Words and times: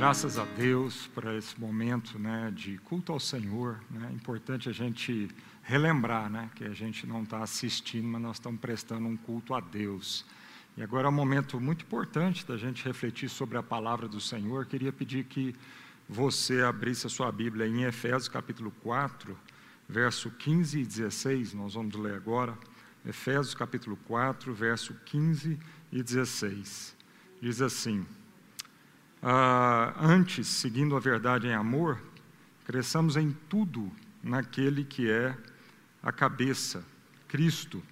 Graças 0.00 0.38
a 0.38 0.46
Deus 0.56 1.08
por 1.08 1.26
esse 1.26 1.60
momento 1.60 2.18
né, 2.18 2.50
de 2.56 2.78
culto 2.78 3.12
ao 3.12 3.20
Senhor. 3.20 3.78
Né? 3.90 4.08
É 4.10 4.14
importante 4.14 4.66
a 4.66 4.72
gente 4.72 5.28
relembrar 5.62 6.30
né, 6.30 6.48
que 6.54 6.64
a 6.64 6.72
gente 6.72 7.06
não 7.06 7.22
está 7.22 7.42
assistindo, 7.42 8.08
mas 8.08 8.22
nós 8.22 8.36
estamos 8.36 8.58
prestando 8.58 9.06
um 9.06 9.14
culto 9.14 9.52
a 9.52 9.60
Deus. 9.60 10.24
E 10.74 10.82
agora 10.82 11.06
é 11.06 11.10
um 11.10 11.12
momento 11.12 11.60
muito 11.60 11.84
importante 11.84 12.46
da 12.46 12.56
gente 12.56 12.82
refletir 12.82 13.28
sobre 13.28 13.58
a 13.58 13.62
palavra 13.62 14.08
do 14.08 14.22
Senhor. 14.22 14.64
Queria 14.64 14.90
pedir 14.90 15.24
que 15.24 15.54
você 16.08 16.62
abrisse 16.62 17.06
a 17.06 17.10
sua 17.10 17.30
Bíblia 17.30 17.66
em 17.66 17.82
Efésios 17.82 18.26
capítulo 18.26 18.72
4, 18.82 19.36
verso 19.86 20.30
15 20.30 20.80
e 20.80 20.84
16. 20.86 21.52
Nós 21.52 21.74
vamos 21.74 21.94
ler 21.94 22.14
agora. 22.14 22.56
Efésios 23.04 23.54
capítulo 23.54 23.98
4, 24.06 24.54
verso 24.54 24.94
15 25.04 25.58
e 25.92 26.02
16. 26.02 26.96
Diz 27.42 27.60
assim. 27.60 28.06
Ah, 29.22 29.94
antes, 30.00 30.46
seguindo 30.46 30.96
a 30.96 31.00
verdade 31.00 31.46
em 31.46 31.52
amor, 31.52 32.00
cresçamos 32.64 33.16
em 33.16 33.36
tudo 33.48 33.92
naquele 34.22 34.82
que 34.84 35.10
é 35.10 35.36
a 36.02 36.10
cabeça, 36.10 36.82
Cristo. 37.28 37.82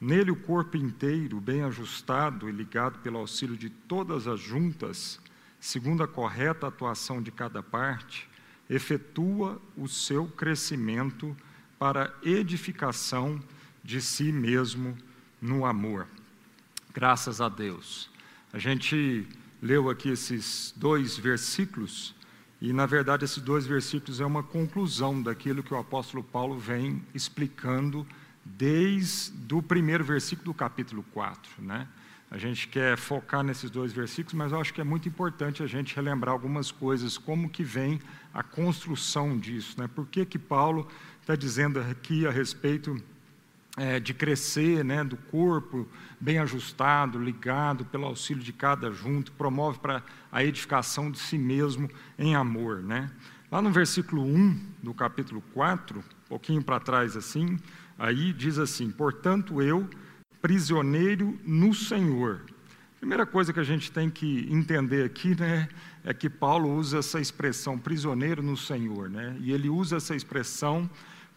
Nele 0.00 0.30
o 0.30 0.36
corpo 0.36 0.76
inteiro, 0.76 1.40
bem 1.40 1.62
ajustado 1.62 2.48
e 2.48 2.52
ligado 2.52 2.98
pelo 2.98 3.18
auxílio 3.18 3.56
de 3.56 3.70
todas 3.70 4.26
as 4.26 4.40
juntas, 4.40 5.20
segundo 5.60 6.02
a 6.02 6.08
correta 6.08 6.66
atuação 6.66 7.22
de 7.22 7.30
cada 7.30 7.62
parte, 7.62 8.28
efetua 8.68 9.62
o 9.76 9.86
seu 9.88 10.26
crescimento 10.26 11.36
para 11.78 12.12
edificação 12.22 13.40
de 13.84 14.02
si 14.02 14.32
mesmo 14.32 14.98
no 15.40 15.64
amor. 15.64 16.08
Graças 16.92 17.40
a 17.40 17.48
Deus. 17.48 18.10
A 18.52 18.58
gente 18.58 19.28
leu 19.66 19.90
aqui 19.90 20.08
esses 20.10 20.72
dois 20.76 21.18
versículos, 21.18 22.14
e 22.60 22.72
na 22.72 22.86
verdade 22.86 23.24
esses 23.24 23.42
dois 23.42 23.66
versículos 23.66 24.20
é 24.20 24.24
uma 24.24 24.42
conclusão 24.42 25.20
daquilo 25.20 25.62
que 25.62 25.74
o 25.74 25.76
apóstolo 25.76 26.22
Paulo 26.22 26.56
vem 26.56 27.02
explicando 27.12 28.06
desde 28.44 29.52
o 29.52 29.60
primeiro 29.60 30.04
versículo 30.04 30.52
do 30.52 30.54
capítulo 30.54 31.04
4, 31.12 31.50
né? 31.62 31.88
A 32.30 32.38
gente 32.38 32.68
quer 32.68 32.96
focar 32.96 33.42
nesses 33.42 33.70
dois 33.70 33.92
versículos, 33.92 34.34
mas 34.34 34.52
eu 34.52 34.60
acho 34.60 34.72
que 34.72 34.80
é 34.80 34.84
muito 34.84 35.08
importante 35.08 35.62
a 35.62 35.66
gente 35.66 35.94
relembrar 35.94 36.32
algumas 36.32 36.70
coisas, 36.70 37.18
como 37.18 37.48
que 37.48 37.62
vem 37.62 38.00
a 38.32 38.42
construção 38.42 39.38
disso, 39.38 39.80
né? 39.80 39.88
Por 39.88 40.06
que 40.06 40.24
que 40.24 40.38
Paulo 40.38 40.88
está 41.20 41.34
dizendo 41.34 41.80
aqui 41.80 42.26
a 42.26 42.30
respeito 42.30 42.96
é, 43.76 44.00
de 44.00 44.14
crescer, 44.14 44.84
né, 44.84 45.04
do 45.04 45.16
corpo 45.16 45.86
bem 46.18 46.38
ajustado, 46.38 47.22
ligado 47.22 47.84
pelo 47.84 48.06
auxílio 48.06 48.42
de 48.42 48.52
cada 48.52 48.90
junto, 48.90 49.30
promove 49.32 49.78
para 49.78 50.02
a 50.32 50.42
edificação 50.42 51.10
de 51.10 51.18
si 51.18 51.36
mesmo 51.36 51.90
em 52.18 52.34
amor. 52.34 52.82
Né? 52.82 53.10
Lá 53.50 53.60
no 53.60 53.70
versículo 53.70 54.22
1 54.22 54.58
do 54.82 54.94
capítulo 54.94 55.42
4, 55.52 55.98
um 55.98 56.02
pouquinho 56.28 56.62
para 56.62 56.80
trás 56.80 57.16
assim, 57.16 57.58
aí 57.98 58.32
diz 58.32 58.58
assim: 58.58 58.90
Portanto, 58.90 59.60
eu, 59.60 59.88
prisioneiro 60.40 61.38
no 61.44 61.74
Senhor. 61.74 62.40
Primeira 62.98 63.26
coisa 63.26 63.52
que 63.52 63.60
a 63.60 63.64
gente 63.64 63.92
tem 63.92 64.08
que 64.08 64.48
entender 64.50 65.04
aqui, 65.04 65.38
né, 65.38 65.68
é 66.02 66.14
que 66.14 66.30
Paulo 66.30 66.74
usa 66.74 66.98
essa 66.98 67.20
expressão 67.20 67.78
prisioneiro 67.78 68.42
no 68.42 68.56
Senhor, 68.56 69.10
né? 69.10 69.36
E 69.40 69.52
ele 69.52 69.68
usa 69.68 69.98
essa 69.98 70.16
expressão 70.16 70.88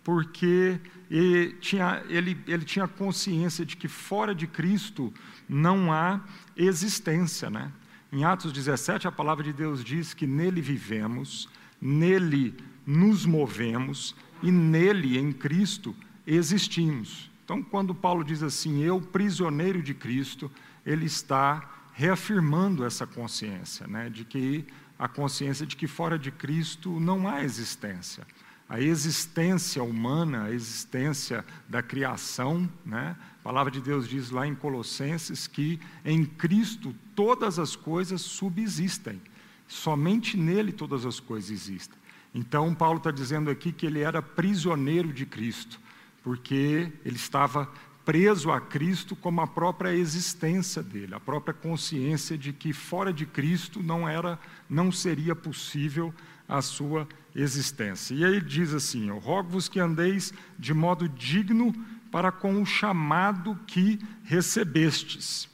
porque 0.10 0.82
ele 1.08 1.54
tinha, 1.62 2.04
ele, 2.10 2.36
ele 2.48 2.66
tinha 2.66 2.88
consciência 2.88 3.64
de 3.64 3.78
que 3.78 3.88
fora 3.88 4.34
de 4.34 4.48
Cristo 4.48 5.14
não 5.48 5.94
há 5.94 6.20
existência. 6.58 7.48
Né? 7.48 7.72
Em 8.12 8.24
Atos 8.24 8.52
17, 8.52 9.08
a 9.08 9.12
palavra 9.12 9.44
de 9.44 9.54
Deus 9.54 9.84
diz 9.84 10.16
que 10.16 10.26
nele 10.26 10.62
vivemos, 10.62 11.48
nele 11.80 12.56
nos 12.88 13.24
movemos 13.24 14.16
e 14.42 14.52
nele, 14.52 15.20
em 15.20 15.32
Cristo, 15.32 15.96
existimos. 16.26 17.30
Então, 17.46 17.62
quando 17.62 17.94
Paulo 17.94 18.24
diz 18.24 18.42
assim, 18.42 18.82
eu, 18.82 19.00
prisioneiro 19.00 19.84
de 19.84 19.94
Cristo, 19.94 20.52
ele 20.84 21.06
está 21.06 21.70
reafirmando 21.94 22.84
essa 22.84 23.06
consciência, 23.06 23.86
né, 23.86 24.10
de 24.10 24.26
que 24.26 24.66
a 24.98 25.08
consciência 25.08 25.68
de 25.68 25.76
que 25.76 25.86
fora 25.86 26.18
de 26.18 26.32
Cristo 26.32 27.00
não 27.00 27.28
há 27.28 27.44
existência 27.44 28.26
a 28.70 28.80
existência 28.80 29.84
humana, 29.84 30.44
a 30.44 30.52
existência 30.52 31.44
da 31.68 31.82
criação. 31.82 32.70
Né? 32.86 33.16
A 33.40 33.44
palavra 33.44 33.72
de 33.72 33.82
Deus 33.82 34.08
diz 34.08 34.30
lá 34.30 34.46
em 34.46 34.54
Colossenses 34.54 35.48
que 35.48 35.80
em 36.06 36.24
Cristo 36.24 36.96
todas 37.16 37.58
as 37.58 37.76
coisas 37.76 38.22
subsistem, 38.22 39.20
somente 39.68 40.38
nele 40.38 40.72
todas 40.72 41.04
as 41.04 41.20
coisas 41.20 41.50
existem. 41.50 41.98
Então, 42.34 42.76
Paulo 42.76 43.00
está 43.00 43.10
dizendo 43.10 43.50
aqui 43.50 43.72
que 43.72 43.88
ele 43.88 44.02
era 44.02 44.22
prisioneiro 44.22 45.12
de 45.12 45.26
Cristo, 45.26 45.80
porque 46.22 46.92
ele 47.04 47.16
estava 47.16 47.68
preso 48.06 48.52
a 48.52 48.62
Cristo 48.62 49.16
como 49.16 49.42
a 49.42 49.48
própria 49.48 49.96
existência 49.96 50.84
dele, 50.84 51.16
a 51.16 51.20
própria 51.20 51.56
consciência 51.56 52.38
de 52.38 52.54
que 52.54 52.72
fora 52.72 53.12
de 53.12 53.26
Cristo 53.26 53.82
não 53.82 54.08
era, 54.08 54.40
não 54.70 54.92
seria 54.92 55.36
possível 55.36 56.14
a 56.48 56.62
sua 56.62 57.08
existência. 57.36 58.14
E 58.14 58.26
aí 58.26 58.42
diz 58.42 58.74
assim: 58.74 59.10
Eu 59.10 59.18
rogo-vos 59.18 59.68
que 59.68 59.80
andeis 59.80 60.34
de 60.58 60.74
modo 60.74 61.08
digno 61.08 61.74
para 62.12 62.32
com 62.32 62.62
o 62.62 62.66
chamado 62.66 63.58
que 63.68 64.00
recebestes. 64.24 65.48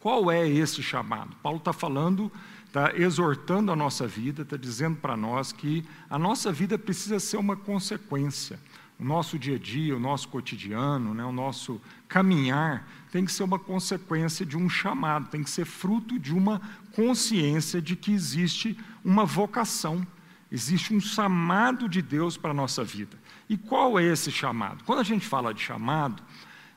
Qual 0.00 0.30
é 0.30 0.48
esse 0.48 0.82
chamado? 0.82 1.34
Paulo 1.42 1.58
está 1.58 1.72
falando, 1.72 2.30
está 2.66 2.92
exortando 2.96 3.70
a 3.70 3.76
nossa 3.76 4.06
vida, 4.06 4.42
está 4.42 4.56
dizendo 4.56 4.96
para 4.96 5.16
nós 5.16 5.52
que 5.52 5.84
a 6.10 6.18
nossa 6.18 6.52
vida 6.52 6.78
precisa 6.78 7.20
ser 7.20 7.36
uma 7.36 7.56
consequência. 7.56 8.58
O 8.98 9.04
nosso 9.04 9.38
dia 9.38 9.56
a 9.56 9.58
dia, 9.58 9.96
o 9.96 10.00
nosso 10.00 10.28
cotidiano, 10.28 11.12
né, 11.14 11.24
o 11.24 11.32
nosso 11.32 11.80
caminhar 12.08 12.86
tem 13.10 13.24
que 13.24 13.32
ser 13.32 13.42
uma 13.42 13.58
consequência 13.58 14.46
de 14.46 14.56
um 14.56 14.68
chamado, 14.68 15.28
tem 15.28 15.42
que 15.42 15.50
ser 15.50 15.64
fruto 15.64 16.18
de 16.18 16.32
uma 16.32 16.60
consciência 16.94 17.82
de 17.82 17.94
que 17.94 18.12
existe 18.12 18.78
uma 19.04 19.24
vocação, 19.24 20.06
existe 20.52 20.94
um 20.94 21.00
chamado 21.00 21.88
de 21.88 22.02
Deus 22.02 22.36
para 22.36 22.50
a 22.50 22.54
nossa 22.54 22.84
vida. 22.84 23.16
E 23.48 23.56
qual 23.56 23.98
é 23.98 24.04
esse 24.04 24.30
chamado? 24.30 24.84
Quando 24.84 24.98
a 24.98 25.04
gente 25.04 25.26
fala 25.26 25.54
de 25.54 25.62
chamado, 25.62 26.22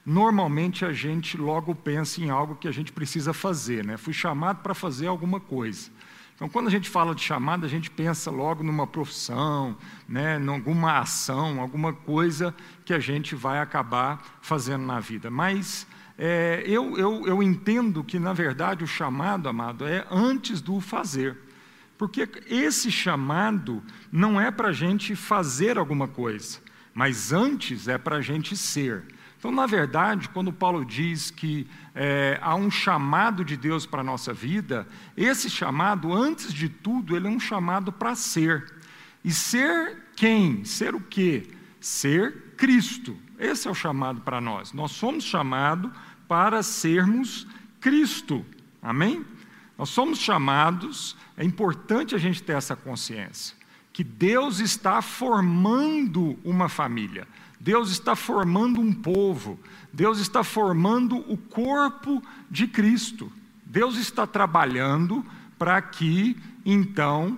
normalmente 0.05 0.85
a 0.85 0.93
gente 0.93 1.35
logo 1.35 1.75
pensa 1.75 2.21
em 2.21 2.29
algo 2.29 2.55
que 2.55 2.69
a 2.69 2.71
gente 2.71 2.93
precisa 2.93 3.33
fazer, 3.33 3.83
né? 3.83 3.97
Fui 3.97 4.13
chamado 4.13 4.63
para 4.63 4.73
fazer 4.73 5.07
alguma 5.07 5.41
coisa. 5.41 5.91
Então, 6.35 6.47
quando 6.49 6.67
a 6.67 6.71
gente 6.71 6.89
fala 6.89 7.13
de 7.13 7.21
chamado, 7.21 7.65
a 7.65 7.69
gente 7.69 7.89
pensa 7.89 8.31
logo 8.31 8.61
numa 8.61 8.85
profissão, 8.85 9.77
né, 10.07 10.37
em 10.37 10.49
alguma 10.49 10.99
ação, 10.99 11.61
alguma 11.61 11.93
coisa 11.93 12.53
que 12.83 12.93
a 12.93 12.99
gente 12.99 13.35
vai 13.35 13.59
acabar 13.59 14.21
fazendo 14.41 14.85
na 14.85 14.99
vida. 14.99 15.31
Mas 15.31 15.87
é, 16.17 16.61
eu, 16.65 16.97
eu, 16.97 17.25
eu 17.25 17.43
entendo 17.43 18.03
que, 18.03 18.19
na 18.19 18.33
verdade, 18.33 18.83
o 18.83 18.87
chamado, 18.87 19.47
amado, 19.47 19.87
é 19.87 20.05
antes 20.09 20.61
do 20.61 20.81
fazer. 20.81 21.37
Porque 21.97 22.27
esse 22.47 22.91
chamado 22.91 23.81
não 24.11 24.39
é 24.39 24.51
para 24.51 24.69
a 24.69 24.73
gente 24.73 25.15
fazer 25.15 25.77
alguma 25.77 26.07
coisa, 26.07 26.59
mas 26.93 27.31
antes 27.31 27.87
é 27.87 27.97
para 27.97 28.17
a 28.17 28.21
gente 28.21 28.55
ser. 28.57 29.03
Então, 29.37 29.51
na 29.51 29.65
verdade, 29.65 30.27
quando 30.29 30.51
Paulo 30.51 30.83
diz 30.83 31.29
que 31.29 31.67
é, 31.93 32.39
há 32.41 32.55
um 32.55 32.71
chamado 32.71 33.45
de 33.45 33.55
Deus 33.55 33.85
para 33.85 34.01
a 34.01 34.03
nossa 34.03 34.33
vida, 34.33 34.87
esse 35.15 35.49
chamado, 35.49 36.11
antes 36.11 36.51
de 36.51 36.67
tudo, 36.67 37.15
ele 37.15 37.27
é 37.27 37.29
um 37.29 37.39
chamado 37.39 37.91
para 37.91 38.15
ser. 38.15 38.73
E 39.23 39.31
ser 39.31 39.97
quem? 40.15 40.65
Ser 40.65 40.95
o 40.95 40.99
quê? 40.99 41.47
Ser 41.79 42.53
Cristo. 42.57 43.15
Esse 43.37 43.67
é 43.67 43.71
o 43.71 43.75
chamado 43.75 44.21
para 44.21 44.41
nós. 44.41 44.73
Nós 44.73 44.91
somos 44.91 45.23
chamados 45.23 45.91
para 46.27 46.63
sermos 46.63 47.47
Cristo. 47.79 48.43
Amém? 48.81 49.23
Nós 49.77 49.89
somos 49.89 50.19
chamados, 50.19 51.15
é 51.35 51.43
importante 51.43 52.15
a 52.15 52.17
gente 52.17 52.41
ter 52.41 52.53
essa 52.53 52.75
consciência, 52.75 53.55
que 53.91 54.03
Deus 54.03 54.59
está 54.59 55.01
formando 55.01 56.37
uma 56.43 56.69
família. 56.69 57.27
Deus 57.59 57.89
está 57.89 58.15
formando 58.15 58.79
um 58.79 58.93
povo, 58.93 59.59
Deus 59.91 60.19
está 60.19 60.43
formando 60.43 61.17
o 61.31 61.37
corpo 61.37 62.21
de 62.49 62.67
Cristo. 62.67 63.31
Deus 63.65 63.97
está 63.97 64.27
trabalhando 64.27 65.25
para 65.57 65.81
que, 65.81 66.37
então, 66.65 67.37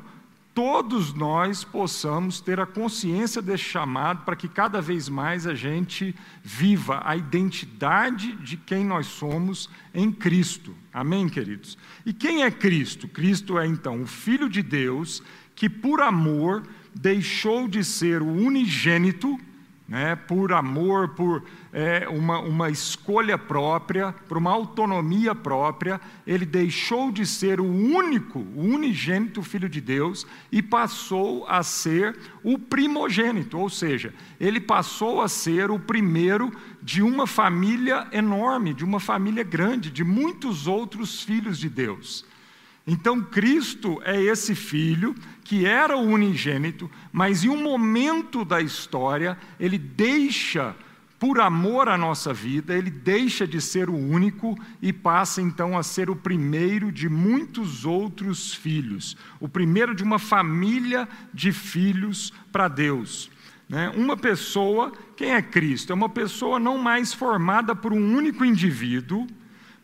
todos 0.57 1.13
nós 1.13 1.63
possamos 1.63 2.41
ter 2.41 2.59
a 2.59 2.65
consciência 2.65 3.43
desse 3.43 3.65
chamado, 3.65 4.25
para 4.25 4.35
que 4.35 4.47
cada 4.47 4.81
vez 4.81 5.07
mais 5.07 5.45
a 5.45 5.53
gente 5.53 6.15
viva 6.41 6.99
a 7.05 7.15
identidade 7.15 8.31
de 8.37 8.57
quem 8.57 8.83
nós 8.83 9.05
somos 9.05 9.69
em 9.93 10.11
Cristo. 10.11 10.73
Amém, 10.91 11.29
queridos? 11.29 11.77
E 12.03 12.11
quem 12.11 12.41
é 12.41 12.49
Cristo? 12.49 13.07
Cristo 13.07 13.59
é, 13.59 13.67
então, 13.67 14.01
o 14.01 14.07
Filho 14.07 14.49
de 14.49 14.63
Deus 14.63 15.21
que, 15.53 15.69
por 15.69 16.01
amor, 16.01 16.63
deixou 16.91 17.67
de 17.67 17.83
ser 17.83 18.23
o 18.23 18.27
unigênito 18.27 19.39
né, 19.87 20.15
por 20.15 20.51
amor, 20.51 21.09
por 21.09 21.43
é, 21.71 22.07
uma, 22.09 22.39
uma 22.39 22.69
escolha 22.69 23.37
própria, 23.37 24.13
por 24.27 24.37
uma 24.37 24.51
autonomia 24.51 25.33
própria, 25.33 26.01
ele 26.25 26.45
deixou 26.45 27.09
de 27.11 27.25
ser 27.25 27.61
o 27.61 27.65
único, 27.65 28.39
o 28.39 28.61
unigênito 28.61 29.41
Filho 29.41 29.69
de 29.69 29.79
Deus 29.79 30.27
e 30.51 30.61
passou 30.61 31.47
a 31.47 31.63
ser 31.63 32.17
o 32.43 32.59
primogênito, 32.59 33.57
ou 33.57 33.69
seja, 33.69 34.13
ele 34.39 34.59
passou 34.59 35.21
a 35.21 35.29
ser 35.29 35.71
o 35.71 35.79
primeiro 35.79 36.51
de 36.81 37.01
uma 37.01 37.25
família 37.25 38.07
enorme, 38.11 38.73
de 38.73 38.83
uma 38.83 38.99
família 38.99 39.43
grande, 39.43 39.89
de 39.89 40.03
muitos 40.03 40.67
outros 40.67 41.23
filhos 41.23 41.57
de 41.57 41.69
Deus. 41.69 42.25
Então, 42.89 43.21
Cristo 43.21 44.01
é 44.05 44.19
esse 44.21 44.55
filho 44.55 45.13
que 45.43 45.65
era 45.65 45.97
o 45.97 46.07
unigênito, 46.07 46.89
mas 47.11 47.43
em 47.43 47.49
um 47.49 47.61
momento 47.61 48.45
da 48.45 48.61
história, 48.61 49.37
ele 49.59 49.77
deixa, 49.77 50.73
por 51.19 51.41
amor 51.41 51.89
à 51.89 51.97
nossa 51.97 52.33
vida, 52.33 52.73
ele 52.73 52.89
deixa 52.89 53.45
de 53.45 53.59
ser 53.59 53.89
o 53.89 53.95
único 53.95 54.57
e 54.81 54.93
passa 54.93 55.41
então 55.41 55.77
a 55.77 55.83
ser 55.83 56.09
o 56.09 56.15
primeiro 56.15 56.89
de 56.89 57.09
muitos 57.09 57.83
outros 57.83 58.53
filhos, 58.53 59.17
o 59.37 59.49
primeiro 59.49 59.93
de 59.93 60.03
uma 60.03 60.17
família 60.17 61.09
de 61.33 61.51
filhos 61.51 62.31
para 62.53 62.69
Deus. 62.69 63.29
Né? 63.67 63.91
Uma 63.97 64.15
pessoa, 64.15 64.93
quem 65.17 65.33
é 65.33 65.41
Cristo? 65.41 65.91
É 65.91 65.95
uma 65.95 66.07
pessoa 66.07 66.57
não 66.57 66.77
mais 66.77 67.13
formada 67.13 67.75
por 67.75 67.91
um 67.91 68.15
único 68.15 68.45
indivíduo, 68.45 69.27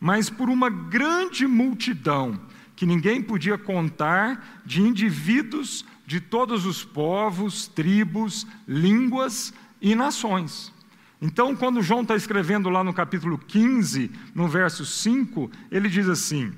mas 0.00 0.30
por 0.30 0.48
uma 0.48 0.70
grande 0.70 1.46
multidão 1.46 2.40
que 2.84 2.86
ninguém 2.86 3.22
podia 3.22 3.56
contar 3.56 4.60
de 4.62 4.82
indivíduos 4.82 5.86
de 6.06 6.20
todos 6.20 6.66
os 6.66 6.84
povos, 6.84 7.66
tribos, 7.66 8.46
línguas 8.68 9.54
e 9.80 9.94
nações. 9.94 10.70
Então, 11.18 11.56
quando 11.56 11.82
João 11.82 12.02
está 12.02 12.14
escrevendo 12.14 12.68
lá 12.68 12.84
no 12.84 12.92
capítulo 12.92 13.38
15, 13.38 14.10
no 14.34 14.46
verso 14.48 14.84
5, 14.84 15.50
ele 15.70 15.88
diz 15.88 16.10
assim: 16.10 16.52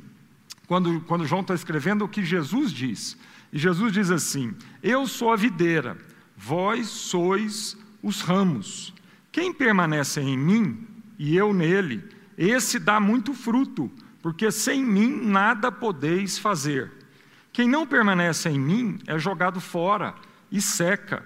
quando, 0.67 1.01
quando 1.03 1.25
João 1.25 1.43
está 1.43 1.55
escrevendo 1.55 2.05
o 2.05 2.09
que 2.09 2.25
Jesus 2.25 2.73
diz, 2.73 3.17
e 3.53 3.59
Jesus 3.59 3.93
diz 3.93 4.11
assim: 4.11 4.53
Eu 4.83 5.07
sou 5.07 5.33
a 5.33 5.37
videira, 5.37 5.97
vós 6.37 6.89
sois 6.89 7.79
os 8.03 8.21
ramos. 8.21 8.93
Quem 9.31 9.53
permanece 9.53 10.21
em 10.21 10.37
mim 10.37 10.89
e 11.21 11.37
eu 11.37 11.55
nele, 11.55 12.03
esse 12.37 12.81
dá 12.81 12.99
muito 12.99 13.33
fruto 13.33 13.89
porque 14.27 14.51
sem 14.51 14.85
mim 14.85 15.25
nada 15.25 15.71
podeis 15.71 16.37
fazer. 16.37 16.91
Quem 17.53 17.69
não 17.69 17.87
permanece 17.87 18.49
em 18.49 18.59
mim 18.59 18.99
é 19.07 19.17
jogado 19.21 19.61
fora 19.61 20.17
e 20.51 20.61
seca, 20.61 21.25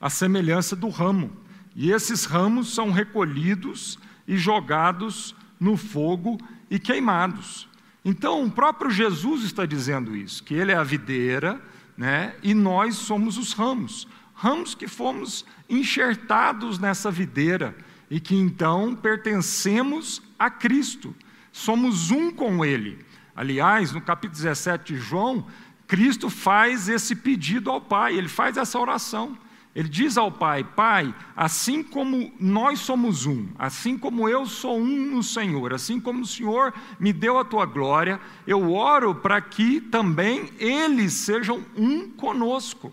a 0.00 0.08
semelhança 0.08 0.74
do 0.74 0.88
ramo. 0.88 1.30
E 1.76 1.92
esses 1.92 2.24
ramos 2.24 2.74
são 2.74 2.90
recolhidos 2.90 3.98
e 4.26 4.38
jogados 4.38 5.36
no 5.60 5.76
fogo 5.76 6.38
e 6.70 6.78
queimados. 6.78 7.68
Então, 8.02 8.42
o 8.42 8.50
próprio 8.50 8.90
Jesus 8.90 9.44
está 9.44 9.66
dizendo 9.66 10.16
isso, 10.16 10.42
que 10.42 10.54
ele 10.54 10.72
é 10.72 10.76
a 10.76 10.82
videira, 10.82 11.60
né? 11.98 12.34
E 12.42 12.54
nós 12.54 12.94
somos 12.94 13.36
os 13.36 13.52
ramos. 13.52 14.08
Ramos 14.32 14.74
que 14.74 14.88
fomos 14.88 15.44
enxertados 15.68 16.78
nessa 16.78 17.10
videira 17.10 17.76
e 18.10 18.18
que 18.18 18.34
então 18.34 18.94
pertencemos 18.96 20.22
a 20.38 20.48
Cristo 20.48 21.14
somos 21.52 22.10
um 22.10 22.30
com 22.30 22.64
Ele. 22.64 22.98
Aliás, 23.34 23.92
no 23.92 24.00
capítulo 24.00 24.36
17 24.36 24.94
de 24.94 25.00
João, 25.00 25.46
Cristo 25.86 26.28
faz 26.28 26.88
esse 26.88 27.16
pedido 27.16 27.70
ao 27.70 27.80
Pai, 27.80 28.16
ele 28.16 28.28
faz 28.28 28.56
essa 28.56 28.78
oração. 28.78 29.38
Ele 29.74 29.88
diz 29.88 30.18
ao 30.18 30.32
Pai: 30.32 30.64
Pai, 30.64 31.14
assim 31.36 31.82
como 31.82 32.32
nós 32.40 32.80
somos 32.80 33.26
um, 33.26 33.48
assim 33.58 33.96
como 33.96 34.28
eu 34.28 34.44
sou 34.44 34.78
um 34.78 35.14
no 35.14 35.22
Senhor, 35.22 35.72
assim 35.72 36.00
como 36.00 36.22
o 36.22 36.26
Senhor 36.26 36.74
me 36.98 37.12
deu 37.12 37.38
a 37.38 37.44
tua 37.44 37.64
glória, 37.64 38.20
eu 38.46 38.72
oro 38.72 39.14
para 39.14 39.40
que 39.40 39.80
também 39.80 40.50
eles 40.58 41.12
sejam 41.12 41.64
um 41.76 42.10
conosco. 42.10 42.92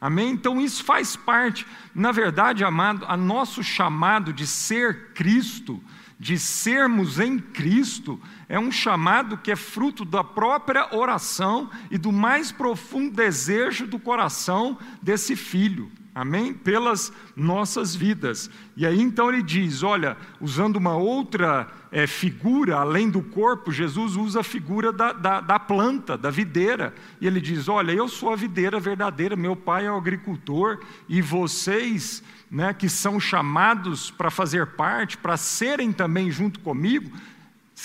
Amém? 0.00 0.30
Então 0.30 0.60
isso 0.60 0.82
faz 0.82 1.14
parte, 1.14 1.66
na 1.94 2.10
verdade, 2.10 2.64
amado, 2.64 3.04
a 3.06 3.16
nosso 3.16 3.62
chamado 3.62 4.32
de 4.32 4.46
ser 4.46 5.12
Cristo 5.12 5.80
de 6.22 6.38
sermos 6.38 7.18
em 7.18 7.36
Cristo, 7.36 8.16
é 8.48 8.56
um 8.56 8.70
chamado 8.70 9.36
que 9.36 9.50
é 9.50 9.56
fruto 9.56 10.04
da 10.04 10.22
própria 10.22 10.94
oração 10.94 11.68
e 11.90 11.98
do 11.98 12.12
mais 12.12 12.52
profundo 12.52 13.16
desejo 13.16 13.88
do 13.88 13.98
coração 13.98 14.78
desse 15.02 15.34
filho. 15.34 15.90
Amém? 16.14 16.52
Pelas 16.52 17.10
nossas 17.34 17.96
vidas. 17.96 18.50
E 18.76 18.86
aí 18.86 19.00
então 19.00 19.30
ele 19.30 19.42
diz: 19.42 19.82
olha, 19.82 20.16
usando 20.40 20.76
uma 20.76 20.94
outra 20.94 21.66
é, 21.90 22.06
figura, 22.06 22.76
além 22.76 23.08
do 23.08 23.22
corpo, 23.22 23.72
Jesus 23.72 24.14
usa 24.16 24.40
a 24.40 24.44
figura 24.44 24.92
da, 24.92 25.12
da, 25.12 25.40
da, 25.40 25.58
planta, 25.58 26.16
da 26.16 26.30
videira. 26.30 26.94
E 27.18 27.26
ele 27.26 27.40
diz: 27.40 27.66
olha, 27.66 27.92
eu 27.92 28.08
sou 28.08 28.30
a 28.30 28.36
videira 28.36 28.78
verdadeira, 28.78 29.34
meu 29.34 29.56
pai 29.56 29.86
é 29.86 29.90
o 29.90 29.96
agricultor, 29.96 30.80
e 31.08 31.22
vocês 31.22 32.22
né, 32.50 32.74
que 32.74 32.90
são 32.90 33.18
chamados 33.18 34.10
para 34.10 34.30
fazer 34.30 34.66
parte, 34.66 35.16
para 35.16 35.38
serem 35.38 35.90
também 35.90 36.30
junto 36.30 36.60
comigo, 36.60 37.10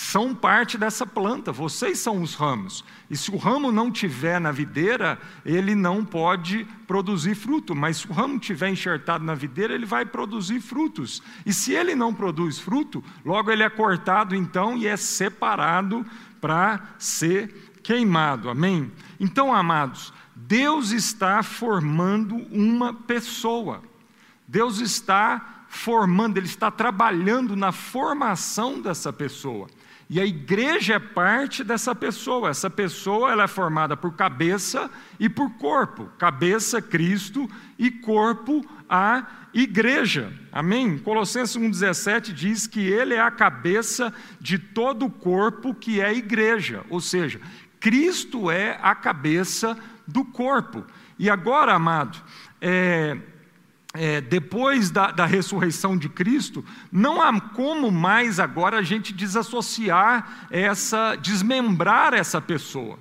são 0.00 0.32
parte 0.32 0.78
dessa 0.78 1.04
planta, 1.04 1.50
vocês 1.50 1.98
são 1.98 2.22
os 2.22 2.36
ramos. 2.36 2.84
E 3.10 3.16
se 3.16 3.32
o 3.32 3.36
ramo 3.36 3.72
não 3.72 3.90
tiver 3.90 4.40
na 4.40 4.52
videira, 4.52 5.18
ele 5.44 5.74
não 5.74 6.04
pode 6.04 6.64
produzir 6.86 7.34
fruto, 7.34 7.74
mas 7.74 7.96
se 7.96 8.08
o 8.08 8.12
ramo 8.12 8.38
tiver 8.38 8.68
enxertado 8.68 9.24
na 9.24 9.34
videira, 9.34 9.74
ele 9.74 9.84
vai 9.84 10.06
produzir 10.06 10.60
frutos. 10.60 11.20
E 11.44 11.52
se 11.52 11.72
ele 11.72 11.96
não 11.96 12.14
produz 12.14 12.60
fruto, 12.60 13.02
logo 13.24 13.50
ele 13.50 13.64
é 13.64 13.68
cortado 13.68 14.36
então 14.36 14.78
e 14.78 14.86
é 14.86 14.96
separado 14.96 16.06
para 16.40 16.80
ser 16.96 17.72
queimado. 17.82 18.48
Amém? 18.48 18.92
Então, 19.18 19.52
amados, 19.52 20.12
Deus 20.32 20.92
está 20.92 21.42
formando 21.42 22.36
uma 22.52 22.94
pessoa. 22.94 23.82
Deus 24.46 24.78
está 24.78 25.64
formando, 25.68 26.38
Ele 26.38 26.46
está 26.46 26.70
trabalhando 26.70 27.56
na 27.56 27.72
formação 27.72 28.80
dessa 28.80 29.12
pessoa. 29.12 29.68
E 30.10 30.18
a 30.18 30.24
igreja 30.24 30.94
é 30.94 30.98
parte 30.98 31.62
dessa 31.62 31.94
pessoa. 31.94 32.48
Essa 32.48 32.70
pessoa 32.70 33.30
ela 33.30 33.44
é 33.44 33.48
formada 33.48 33.96
por 33.96 34.14
cabeça 34.14 34.90
e 35.20 35.28
por 35.28 35.50
corpo. 35.58 36.10
Cabeça, 36.16 36.80
Cristo, 36.80 37.48
e 37.78 37.90
corpo, 37.90 38.64
a 38.88 39.26
igreja. 39.52 40.32
Amém? 40.50 40.96
Colossenses 40.98 41.56
1,17 41.56 42.32
diz 42.32 42.66
que 42.66 42.80
ele 42.80 43.14
é 43.14 43.20
a 43.20 43.30
cabeça 43.30 44.12
de 44.40 44.58
todo 44.58 45.04
o 45.04 45.10
corpo 45.10 45.74
que 45.74 46.00
é 46.00 46.06
a 46.06 46.14
igreja. 46.14 46.84
Ou 46.88 47.00
seja, 47.00 47.38
Cristo 47.78 48.50
é 48.50 48.78
a 48.82 48.94
cabeça 48.94 49.76
do 50.06 50.24
corpo. 50.24 50.86
E 51.18 51.28
agora, 51.28 51.74
amado, 51.74 52.18
é, 52.62 53.18
é, 53.94 54.20
depois 54.20 54.90
da, 54.90 55.10
da, 55.10 55.24
ressurreição 55.24 55.96
de 55.96 56.08
Cristo, 56.08 56.64
não 56.92 57.22
há 57.22 57.40
como 57.40 57.90
mais 57.90 58.38
agora 58.38 58.78
a 58.78 58.82
gente 58.82 59.12
desassociar 59.12 60.48
essa, 60.50 61.16
desmembrar 61.16 62.12
essa 62.12 62.40
pessoa. 62.40 62.98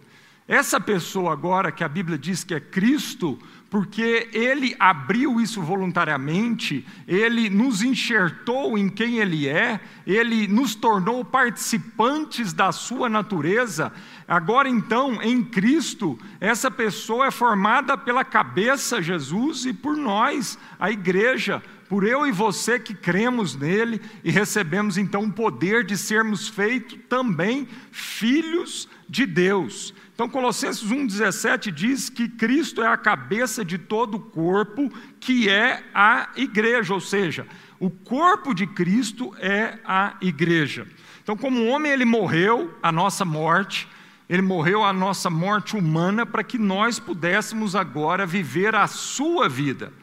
Essa 0.48 0.80
pessoa 0.80 1.34
agora 1.34 1.74
que 1.74 1.84
a 1.84 1.90
Bíblia 1.90 2.18
diz 2.18 2.46
que 2.46 2.54
é 2.54 2.60
Cristo, 2.60 3.38
porque 3.70 4.30
ele 4.32 4.76
abriu 4.80 5.42
isso 5.42 5.62
voluntariamente, 5.62 6.88
ele 7.06 7.50
nos 7.50 7.82
enxertou 7.82 8.78
em 8.78 8.88
quem 8.88 9.18
ele 9.18 9.46
é, 9.48 9.82
ele 10.06 10.48
nos 10.48 10.74
tornou 10.74 11.26
participantes 11.26 12.54
da 12.54 12.72
sua 12.72 13.10
natureza. 13.10 13.92
Agora 14.28 14.68
então, 14.68 15.22
em 15.22 15.42
Cristo, 15.42 16.20
essa 16.42 16.70
pessoa 16.70 17.28
é 17.28 17.32
formada 17.32 17.98
pela 17.98 18.26
cabeça 18.26 19.02
Jesus 19.02 19.66
e 19.66 19.72
por 19.72 19.96
nós, 19.96 20.60
a 20.78 20.92
igreja, 20.92 21.64
por 21.88 22.06
eu 22.06 22.28
e 22.28 22.32
você 22.32 22.78
que 22.78 22.94
cremos 22.94 23.56
nele 23.56 24.02
e 24.26 24.30
recebemos 24.30 24.98
então 24.98 25.24
o 25.24 25.32
poder 25.32 25.86
de 25.86 25.98
sermos 25.98 26.50
feitos 26.50 27.00
também 27.08 27.70
filhos 27.90 28.90
de 29.08 29.26
Deus. 29.26 29.94
Então, 30.14 30.28
Colossenses 30.28 30.84
1,17 30.84 31.72
diz 31.72 32.10
que 32.10 32.28
Cristo 32.28 32.82
é 32.82 32.88
a 32.88 32.98
cabeça 32.98 33.64
de 33.64 33.78
todo 33.78 34.16
o 34.16 34.20
corpo, 34.20 34.92
que 35.22 35.48
é 35.48 35.84
a 35.94 36.30
igreja, 36.36 36.94
ou 36.94 37.00
seja, 37.00 37.48
o 37.80 37.90
corpo 37.90 38.54
de 38.54 38.68
Cristo 38.68 39.34
é 39.40 39.78
a 39.86 40.18
igreja. 40.20 40.86
Então, 41.24 41.38
como 41.38 41.68
homem 41.68 41.92
ele 41.92 42.04
morreu 42.04 42.76
a 42.82 42.92
nossa 42.92 43.24
morte, 43.24 43.88
ele 44.30 44.42
morreu 44.42 44.84
a 44.84 44.92
nossa 44.92 45.30
morte 45.30 45.76
humana 45.76 46.26
para 46.26 46.44
que 46.44 46.58
nós 46.58 47.00
pudéssemos 47.00 47.76
agora 47.76 48.26
viver 48.26 48.76
a 48.76 48.88
sua 48.88 49.48
vida, 49.48 49.94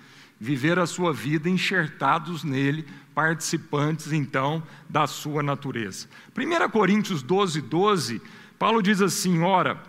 viver 0.40 0.78
a 0.78 0.86
sua 0.86 1.12
vida 1.12 1.48
enxertados 1.48 2.42
nele, 2.42 2.86
participantes 3.14 4.12
então 4.12 4.62
da 4.88 5.06
sua 5.06 5.42
natureza. 5.42 6.08
1 6.36 6.70
Coríntios 6.70 7.22
12, 7.22 7.60
12, 7.60 8.22
Paulo 8.58 8.82
diz 8.82 9.00
assim: 9.02 9.42
ora 9.42 9.80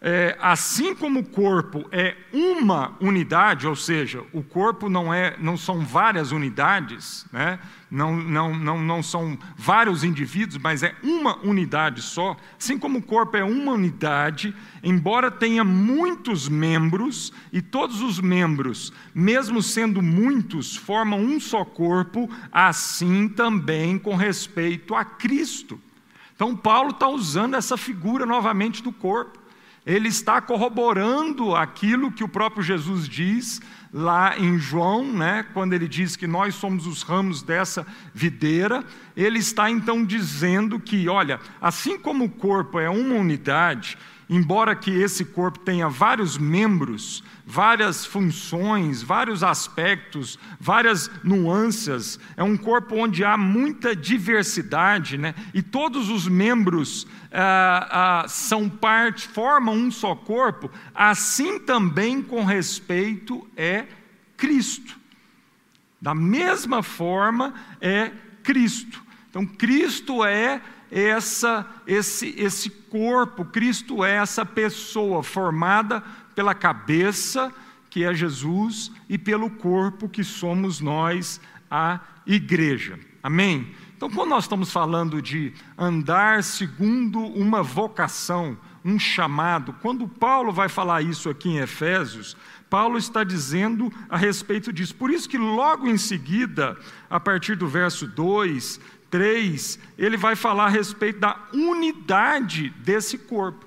é, 0.00 0.36
assim 0.40 0.94
como 0.94 1.20
o 1.20 1.24
corpo 1.24 1.84
é 1.90 2.16
uma 2.32 2.94
unidade, 3.00 3.66
ou 3.66 3.74
seja, 3.74 4.22
o 4.32 4.42
corpo 4.42 4.88
não, 4.88 5.12
é, 5.12 5.36
não 5.38 5.56
são 5.56 5.80
várias 5.80 6.32
unidades, 6.32 7.26
né? 7.32 7.58
Não, 7.90 8.16
não, 8.16 8.54
não, 8.54 8.82
não 8.82 9.02
são 9.02 9.38
vários 9.56 10.02
indivíduos, 10.02 10.58
mas 10.58 10.82
é 10.82 10.94
uma 11.02 11.38
unidade 11.44 12.02
só, 12.02 12.36
assim 12.58 12.78
como 12.78 12.98
o 12.98 13.02
corpo 13.02 13.36
é 13.36 13.44
uma 13.44 13.72
unidade, 13.72 14.54
embora 14.82 15.30
tenha 15.30 15.62
muitos 15.62 16.48
membros, 16.48 17.32
e 17.52 17.62
todos 17.62 18.00
os 18.00 18.20
membros, 18.20 18.92
mesmo 19.14 19.62
sendo 19.62 20.02
muitos, 20.02 20.76
formam 20.76 21.20
um 21.20 21.38
só 21.38 21.64
corpo, 21.64 22.28
assim 22.50 23.28
também 23.28 23.98
com 23.98 24.16
respeito 24.16 24.94
a 24.94 25.04
Cristo. 25.04 25.80
Então, 26.34 26.56
Paulo 26.56 26.90
está 26.90 27.08
usando 27.08 27.54
essa 27.54 27.76
figura 27.76 28.26
novamente 28.26 28.82
do 28.82 28.92
corpo 28.92 29.46
ele 29.86 30.08
está 30.08 30.40
corroborando 30.40 31.54
aquilo 31.54 32.10
que 32.10 32.24
o 32.24 32.28
próprio 32.28 32.60
Jesus 32.60 33.08
diz 33.08 33.62
lá 33.96 34.38
em 34.38 34.58
João, 34.58 35.10
né, 35.10 35.46
quando 35.54 35.72
ele 35.72 35.88
diz 35.88 36.16
que 36.16 36.26
nós 36.26 36.54
somos 36.54 36.86
os 36.86 37.00
ramos 37.00 37.42
dessa 37.42 37.86
videira, 38.12 38.84
ele 39.16 39.38
está 39.38 39.70
então 39.70 40.04
dizendo 40.04 40.78
que, 40.78 41.08
olha, 41.08 41.40
assim 41.62 41.98
como 41.98 42.24
o 42.24 42.28
corpo 42.28 42.78
é 42.78 42.90
uma 42.90 43.14
unidade, 43.14 43.96
embora 44.28 44.76
que 44.76 44.90
esse 44.90 45.24
corpo 45.24 45.60
tenha 45.60 45.88
vários 45.88 46.36
membros, 46.36 47.24
várias 47.48 48.04
funções, 48.04 49.02
vários 49.02 49.44
aspectos, 49.44 50.36
várias 50.58 51.08
nuances, 51.22 52.18
é 52.36 52.42
um 52.42 52.56
corpo 52.56 52.96
onde 52.96 53.24
há 53.24 53.36
muita 53.36 53.94
diversidade, 53.94 55.16
né? 55.16 55.32
e 55.54 55.62
todos 55.62 56.10
os 56.10 56.26
membros 56.26 57.06
ah, 57.32 58.24
ah, 58.24 58.28
são 58.28 58.68
parte, 58.68 59.28
formam 59.28 59.76
um 59.76 59.92
só 59.92 60.16
corpo, 60.16 60.68
assim 60.92 61.60
também 61.60 62.20
com 62.20 62.44
respeito 62.44 63.48
é 63.56 63.86
Cristo. 64.36 64.98
Da 66.02 66.14
mesma 66.14 66.82
forma 66.82 67.54
é 67.80 68.10
Cristo. 68.42 69.00
Então, 69.30 69.46
Cristo 69.46 70.24
é 70.24 70.60
essa, 70.90 71.66
esse, 71.86 72.34
esse 72.36 72.70
corpo, 72.70 73.44
Cristo 73.44 74.04
é 74.04 74.16
essa 74.16 74.44
pessoa 74.44 75.22
formada 75.22 76.02
pela 76.36 76.54
cabeça, 76.54 77.52
que 77.90 78.04
é 78.04 78.14
Jesus, 78.14 78.92
e 79.08 79.18
pelo 79.18 79.50
corpo, 79.50 80.08
que 80.08 80.22
somos 80.22 80.80
nós, 80.80 81.40
a 81.68 81.98
igreja. 82.26 83.00
Amém? 83.22 83.74
Então, 83.96 84.10
quando 84.10 84.28
nós 84.28 84.44
estamos 84.44 84.70
falando 84.70 85.22
de 85.22 85.54
andar 85.78 86.44
segundo 86.44 87.18
uma 87.18 87.62
vocação, 87.62 88.56
um 88.84 88.98
chamado, 88.98 89.72
quando 89.80 90.06
Paulo 90.06 90.52
vai 90.52 90.68
falar 90.68 91.02
isso 91.02 91.30
aqui 91.30 91.48
em 91.48 91.58
Efésios, 91.58 92.36
Paulo 92.68 92.98
está 92.98 93.24
dizendo 93.24 93.92
a 94.08 94.16
respeito 94.16 94.72
disso. 94.72 94.94
Por 94.94 95.10
isso 95.10 95.28
que 95.28 95.38
logo 95.38 95.88
em 95.88 95.96
seguida, 95.96 96.76
a 97.08 97.18
partir 97.18 97.56
do 97.56 97.66
verso 97.66 98.06
2, 98.06 98.78
3, 99.10 99.78
ele 99.96 100.16
vai 100.16 100.36
falar 100.36 100.66
a 100.66 100.68
respeito 100.68 101.18
da 101.18 101.36
unidade 101.52 102.70
desse 102.84 103.16
corpo. 103.16 103.65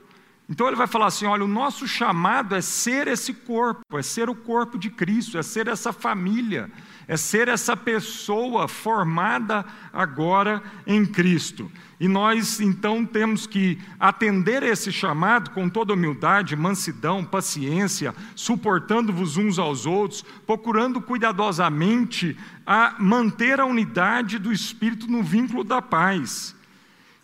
Então 0.50 0.66
ele 0.66 0.76
vai 0.76 0.88
falar 0.88 1.06
assim: 1.06 1.28
olha, 1.28 1.46
o 1.46 1.48
nosso 1.48 1.88
chamado 1.88 2.56
é 2.56 2.62
ser 2.62 3.08
esse 3.08 3.34
corpo, 3.34 3.98
é 3.98 4.02
ser 4.02 4.30
o 4.30 4.36
corpo 4.36 4.80
de 4.80 4.90
Cristo, 4.90 5.38
é 5.38 5.44
ser 5.44 5.68
essa 5.68 5.94
família, 5.94 6.72
é 7.08 7.16
ser 7.16 7.48
essa 7.48 7.78
pessoa 7.78 8.68
formada 8.68 9.64
agora 9.94 10.64
em 10.88 11.06
Cristo. 11.06 11.72
E 12.00 12.08
nós 12.08 12.60
então 12.60 13.06
temos 13.06 13.46
que 13.46 13.78
atender 14.00 14.64
esse 14.64 14.92
chamado 14.92 15.52
com 15.52 15.70
toda 15.70 15.94
humildade, 15.94 16.56
mansidão, 16.56 17.24
paciência, 17.24 18.16
suportando-vos 18.36 19.38
uns 19.38 19.60
aos 19.60 19.86
outros, 19.86 20.26
procurando 20.48 21.00
cuidadosamente 21.00 22.36
a 22.66 22.96
manter 22.98 23.60
a 23.60 23.66
unidade 23.66 24.40
do 24.40 24.52
espírito 24.52 25.06
no 25.08 25.22
vínculo 25.22 25.64
da 25.64 25.82
paz. 25.82 26.56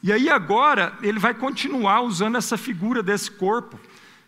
E 0.04 0.12
aí 0.12 0.30
agora 0.30 0.98
ele 1.02 1.20
vai 1.20 1.34
continuar 1.34 2.02
usando 2.02 2.38
essa 2.38 2.58
figura 2.58 3.02
desse 3.02 3.32
corpo. 3.32 3.80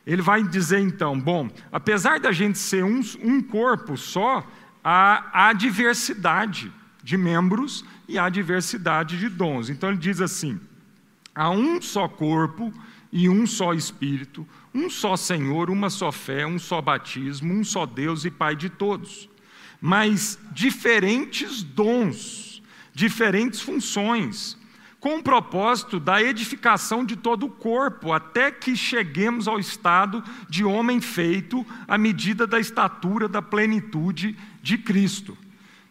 Ele 0.05 0.21
vai 0.21 0.41
dizer 0.43 0.79
então: 0.79 1.19
bom, 1.19 1.49
apesar 1.71 2.19
da 2.19 2.31
gente 2.31 2.57
ser 2.57 2.83
um, 2.83 3.01
um 3.21 3.41
corpo 3.41 3.97
só, 3.97 4.45
há, 4.83 5.47
há 5.49 5.53
diversidade 5.53 6.71
de 7.03 7.17
membros 7.17 7.85
e 8.07 8.17
há 8.17 8.29
diversidade 8.29 9.19
de 9.19 9.29
dons. 9.29 9.69
Então 9.69 9.89
ele 9.89 9.97
diz 9.97 10.21
assim: 10.21 10.59
há 11.35 11.49
um 11.49 11.81
só 11.81 12.07
corpo 12.07 12.73
e 13.11 13.29
um 13.29 13.45
só 13.45 13.73
Espírito, 13.73 14.47
um 14.73 14.89
só 14.89 15.15
Senhor, 15.15 15.69
uma 15.69 15.89
só 15.89 16.11
fé, 16.11 16.45
um 16.45 16.57
só 16.57 16.81
batismo, 16.81 17.53
um 17.53 17.63
só 17.63 17.85
Deus 17.85 18.25
e 18.25 18.31
Pai 18.31 18.55
de 18.55 18.69
todos. 18.69 19.29
Mas 19.79 20.39
diferentes 20.51 21.63
dons, 21.63 22.61
diferentes 22.93 23.61
funções 23.61 24.57
com 24.99 25.17
o 25.17 25.23
propósito 25.23 25.99
da 25.99 26.21
edificação 26.21 27.05
de 27.05 27.15
todo 27.15 27.45
o 27.45 27.51
corpo, 27.51 28.11
até 28.11 28.49
que 28.49 28.75
cheguemos 28.75 29.47
ao 29.47 29.59
estado 29.59 30.23
de 30.49 30.63
homem 30.63 30.99
feito 30.99 31.65
à 31.87 31.97
medida 31.97 32.47
da 32.47 32.59
estatura 32.59 33.27
da 33.27 33.41
plenitude 33.41 34.35
de 34.61 34.77
Cristo. 34.77 35.37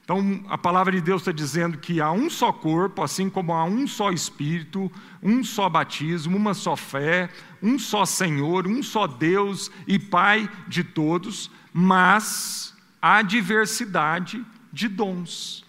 Então, 0.07 0.45
a 0.49 0.57
palavra 0.57 0.93
de 0.93 1.01
Deus 1.01 1.23
está 1.23 1.33
dizendo 1.33 1.79
que 1.79 2.01
há 2.01 2.13
um 2.13 2.31
só 2.31 2.53
corpo, 2.53 3.03
assim 3.03 3.29
como 3.29 3.53
há 3.53 3.65
um 3.65 3.89
só 3.89 4.13
Espírito, 4.13 4.91
um 5.21 5.43
só 5.43 5.69
batismo, 5.69 6.37
uma 6.37 6.55
só 6.55 6.77
fé, 6.77 7.29
um 7.61 7.77
só 7.77 8.05
Senhor, 8.05 8.69
um 8.69 8.85
só 8.85 9.09
Deus 9.09 9.69
e 9.85 9.99
Pai 9.99 10.49
de 10.69 10.85
todos, 10.85 11.51
mas 11.73 12.73
há 13.03 13.21
diversidade 13.21 14.45
de 14.73 14.87
dons, 14.87 15.65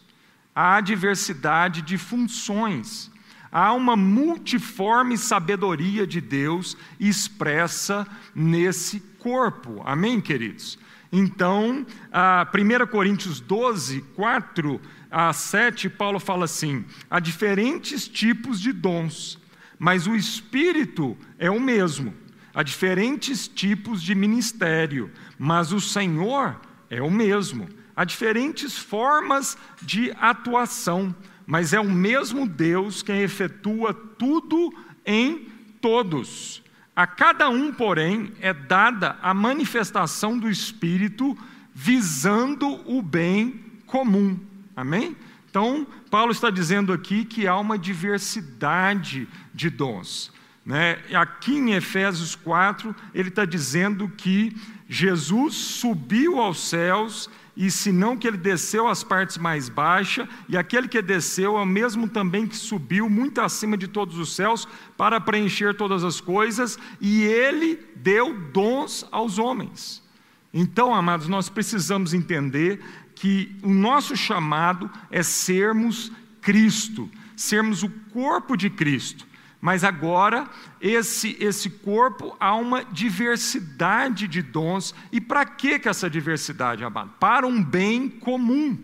há 0.54 0.82
diversidade 0.82 1.82
de 1.82 1.98
funções. 1.98 3.10
Há 3.52 3.74
uma 3.74 3.96
multiforme 3.96 5.18
sabedoria 5.18 6.06
de 6.06 6.20
Deus 6.22 6.78
expressa 7.00 8.08
nesse 8.36 9.00
corpo. 9.20 9.82
Amém, 9.86 10.20
queridos? 10.22 10.78
Então, 11.12 11.86
1 12.14 12.88
Coríntios 12.88 13.40
12, 13.40 14.02
4 14.16 14.82
a 15.10 15.32
7, 15.32 15.90
Paulo 15.90 16.20
fala 16.20 16.46
assim: 16.46 16.86
há 17.10 17.20
diferentes 17.20 18.08
tipos 18.08 18.60
de 18.60 18.74
dons, 18.74 19.40
mas 19.80 20.08
o 20.08 20.16
Espírito 20.16 21.18
é 21.40 21.50
o 21.50 21.60
mesmo. 21.60 22.14
Há 22.54 22.64
diferentes 22.64 23.48
tipos 23.48 24.02
de 24.02 24.16
ministério, 24.16 25.12
mas 25.38 25.72
o 25.72 25.80
Senhor 25.80 26.60
é 26.90 27.02
o 27.02 27.12
mesmo. 27.12 27.70
Há 27.96 28.04
diferentes 28.04 28.78
formas 28.78 29.58
de 29.82 30.12
atuação, 30.20 31.16
mas 31.48 31.72
é 31.72 31.80
o 31.80 31.90
mesmo 31.90 32.46
Deus 32.46 33.02
quem 33.02 33.22
efetua 33.22 33.94
tudo 33.94 34.72
em 35.06 35.48
todos. 35.80 36.62
A 36.94 37.08
cada 37.08 37.50
um, 37.50 37.72
porém, 37.72 38.34
é 38.42 38.54
dada 38.54 39.18
a 39.22 39.34
manifestação 39.34 40.38
do 40.38 40.50
Espírito 40.50 41.38
visando 41.74 42.68
o 42.86 43.02
bem 43.02 43.64
comum. 43.86 44.38
Amém? 44.76 45.16
Então, 45.50 45.88
Paulo 46.12 46.32
está 46.34 46.50
dizendo 46.50 46.92
aqui 46.92 47.24
que 47.24 47.48
há 47.48 47.58
uma 47.58 47.78
diversidade 47.78 49.28
de 49.54 49.70
dons. 49.70 50.32
Né? 50.66 51.00
Aqui 51.14 51.56
em 51.56 51.72
Efésios 51.72 52.36
4, 52.36 52.94
ele 53.14 53.30
está 53.30 53.46
dizendo 53.46 54.10
que 54.10 54.54
Jesus 54.90 55.56
subiu 55.56 56.42
aos 56.42 56.60
céus 56.60 57.30
e 57.58 57.72
senão 57.72 58.16
que 58.16 58.28
ele 58.28 58.38
desceu 58.38 58.88
às 58.88 59.04
partes 59.04 59.40
mais 59.40 59.68
baixas, 59.68 60.28
e 60.48 60.56
aquele 60.56 60.88
que 60.88 61.02
desceu 61.02 61.58
é 61.58 61.62
o 61.62 61.66
mesmo 61.66 62.08
também 62.08 62.46
que 62.46 62.56
subiu 62.56 63.10
muito 63.10 63.42
acima 63.42 63.76
de 63.76 63.88
todos 63.88 64.20
os 64.20 64.36
céus 64.36 64.68
para 64.96 65.20
preencher 65.20 65.76
todas 65.76 66.04
as 66.04 66.22
coisas, 66.22 66.78
e 67.02 67.24
ele 67.24 67.80
deu 67.96 68.40
dons 68.52 69.08
aos 69.12 69.40
homens. 69.40 70.04
Então, 70.54 70.94
amados, 70.94 71.28
nós 71.28 71.50
precisamos 71.50 72.14
entender 72.14 72.80
que 73.16 73.56
o 73.64 73.74
nosso 73.74 74.16
chamado 74.16 74.90
é 75.10 75.24
sermos 75.24 76.12
Cristo, 76.40 77.10
sermos 77.36 77.82
o 77.82 77.90
corpo 78.14 78.56
de 78.56 78.70
Cristo. 78.70 79.27
Mas 79.60 79.84
agora, 79.84 80.48
esse, 80.80 81.36
esse 81.40 81.70
corpo, 81.70 82.36
há 82.40 82.56
uma 82.56 82.86
diversidade 82.86 84.28
de 84.28 84.42
dons. 84.42 84.94
E 85.12 85.20
para 85.20 85.46
que, 85.46 85.82
essa 85.84 86.10
diversidade, 86.10 86.84
amado? 86.84 87.12
Para 87.20 87.48
um 87.48 87.64
bem 87.64 88.08
comum. 88.08 88.78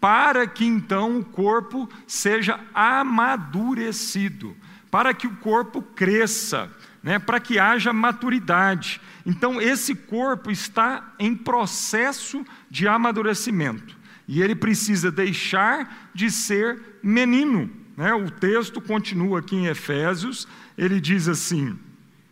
Para 0.00 0.46
que 0.46 0.64
então 0.64 1.18
o 1.18 1.24
corpo 1.24 1.88
seja 2.06 2.60
amadurecido. 2.72 4.56
Para 4.90 5.12
que 5.12 5.26
o 5.26 5.36
corpo 5.36 5.82
cresça. 5.82 6.70
Né, 7.02 7.18
para 7.18 7.40
que 7.40 7.58
haja 7.58 7.92
maturidade. 7.92 9.00
Então, 9.26 9.60
esse 9.60 9.92
corpo 9.92 10.52
está 10.52 11.14
em 11.18 11.34
processo 11.34 12.46
de 12.70 12.86
amadurecimento. 12.86 13.96
E 14.28 14.40
ele 14.40 14.54
precisa 14.54 15.10
deixar 15.10 16.10
de 16.14 16.30
ser 16.30 17.00
menino. 17.02 17.81
Né? 18.02 18.12
O 18.12 18.28
texto 18.28 18.80
continua 18.80 19.38
aqui 19.38 19.54
em 19.54 19.66
Efésios, 19.66 20.48
ele 20.76 21.00
diz 21.00 21.28
assim: 21.28 21.78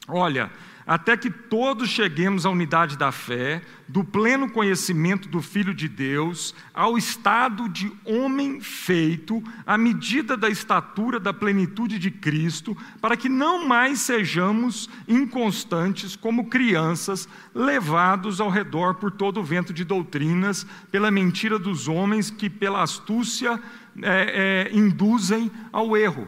Olha, 0.09 0.50
até 0.85 1.17
que 1.17 1.31
todos 1.31 1.89
cheguemos 1.89 2.45
à 2.45 2.50
unidade 2.50 2.99
da 2.99 3.12
fé, 3.12 3.62
do 3.87 4.03
pleno 4.03 4.50
conhecimento 4.50 5.29
do 5.29 5.41
Filho 5.41 5.73
de 5.73 5.89
Deus, 5.89 6.53
ao 6.75 6.99
estado 6.99 7.69
de 7.69 7.93
homem 8.05 8.61
feito, 8.61 9.41
à 9.65 9.79
medida 9.79 10.37
da 10.37 10.49
estatura 10.49 11.21
da 11.21 11.33
plenitude 11.33 12.00
de 12.00 12.11
Cristo, 12.11 12.77
para 13.00 13.17
que 13.17 13.29
não 13.29 13.69
mais 13.69 14.00
sejamos 14.00 14.91
inconstantes 15.07 16.17
como 16.17 16.50
crianças, 16.50 17.29
levados 17.55 18.41
ao 18.41 18.50
redor 18.50 18.95
por 18.97 19.12
todo 19.12 19.39
o 19.39 19.45
vento 19.45 19.73
de 19.73 19.85
doutrinas, 19.85 20.67
pela 20.91 21.12
mentira 21.12 21.57
dos 21.57 21.87
homens 21.87 22.29
que, 22.29 22.50
pela 22.50 22.83
astúcia, 22.83 23.62
é, 24.03 24.69
é, 24.73 24.77
induzem 24.77 25.51
ao 25.73 25.97
erro. 25.97 26.27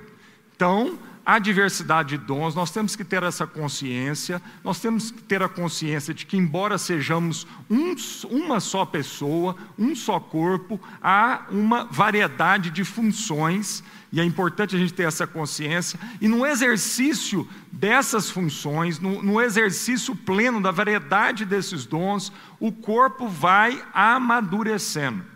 Então, 0.54 0.98
a 1.24 1.38
diversidade 1.38 2.18
de 2.18 2.24
dons, 2.24 2.54
nós 2.54 2.70
temos 2.70 2.96
que 2.96 3.04
ter 3.04 3.22
essa 3.22 3.46
consciência, 3.46 4.42
nós 4.64 4.80
temos 4.80 5.10
que 5.10 5.22
ter 5.22 5.40
a 5.42 5.48
consciência 5.48 6.12
de 6.12 6.26
que, 6.26 6.36
embora 6.36 6.76
sejamos 6.76 7.46
um, 7.70 7.94
uma 8.28 8.58
só 8.58 8.84
pessoa, 8.84 9.56
um 9.78 9.94
só 9.94 10.18
corpo, 10.18 10.80
há 11.00 11.46
uma 11.50 11.84
variedade 11.84 12.70
de 12.70 12.84
funções, 12.84 13.84
e 14.12 14.20
é 14.20 14.24
importante 14.24 14.74
a 14.74 14.78
gente 14.78 14.92
ter 14.92 15.04
essa 15.04 15.26
consciência, 15.26 15.98
e 16.20 16.26
no 16.26 16.44
exercício 16.44 17.48
dessas 17.70 18.28
funções, 18.28 18.98
no, 18.98 19.22
no 19.22 19.40
exercício 19.40 20.16
pleno 20.16 20.60
da 20.60 20.72
variedade 20.72 21.44
desses 21.44 21.86
dons, 21.86 22.32
o 22.58 22.72
corpo 22.72 23.28
vai 23.28 23.82
amadurecendo. 23.94 25.31